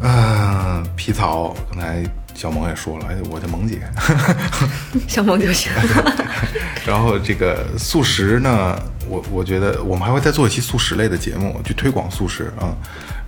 [0.00, 3.80] 啊，皮草，刚才小萌也说了，哎，我叫萌姐。
[5.08, 5.72] 小萌就行。
[6.86, 12.70] 然后这个素食呢，我我觉得我们还会再做一期素食类的节目，去推广素食啊。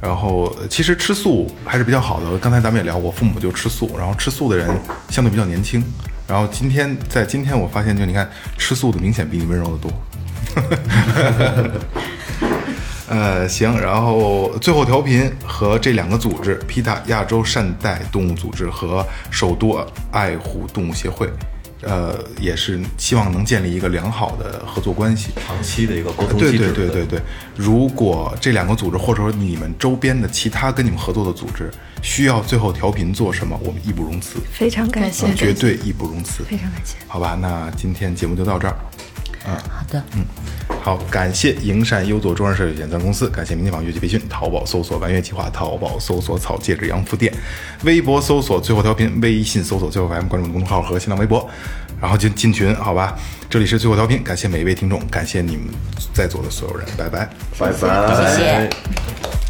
[0.00, 4.68] 然后其实吃素还是比较好的，刚才咱们也聊，我父母就吃素，然后吃素的人
[5.10, 5.84] 相对比较年轻。
[6.26, 9.92] 然后今天在今天我发现，就你看吃素的明显比你温柔的多。
[13.10, 21.28] 呃，行，然后最后调频和这两个组织，皮塔亚洲善待动物组织和首都爱护动物协会，
[21.82, 25.30] 呃，也是希望能建立一个良好的合作关系。
[25.46, 26.72] 长期的一个沟通对机制。
[26.72, 27.22] 对对对对，
[27.56, 31.70] 如果这两个组织或者说你们周边的其他跟你们合作的组织
[32.02, 36.42] 需要最后调频做什么，我们义不容辞，非常感谢，绝对义不容辞。
[36.44, 36.96] 非常感谢。
[37.06, 38.76] 好吧，那今天节目就到这儿。
[39.56, 40.24] 好的，嗯
[40.82, 47.30] 好，感谢营善优作装饰设计有限公司，感谢明天坊乐器培训，淘宝搜索“玩乐计划”，淘宝搜索“草戒指洋服店”，
[47.84, 51.46] 微博搜索“最后调频”，微信搜索“最后 FM”，关注公众号和新浪微博，
[52.00, 53.14] 然后进进群，好吧？
[53.50, 55.66] 这里是最后调频，感谢每一位听众，感谢你们
[56.14, 57.28] 在座的所有人，拜拜。
[57.58, 58.34] 拜拜。
[58.34, 59.49] 谢谢。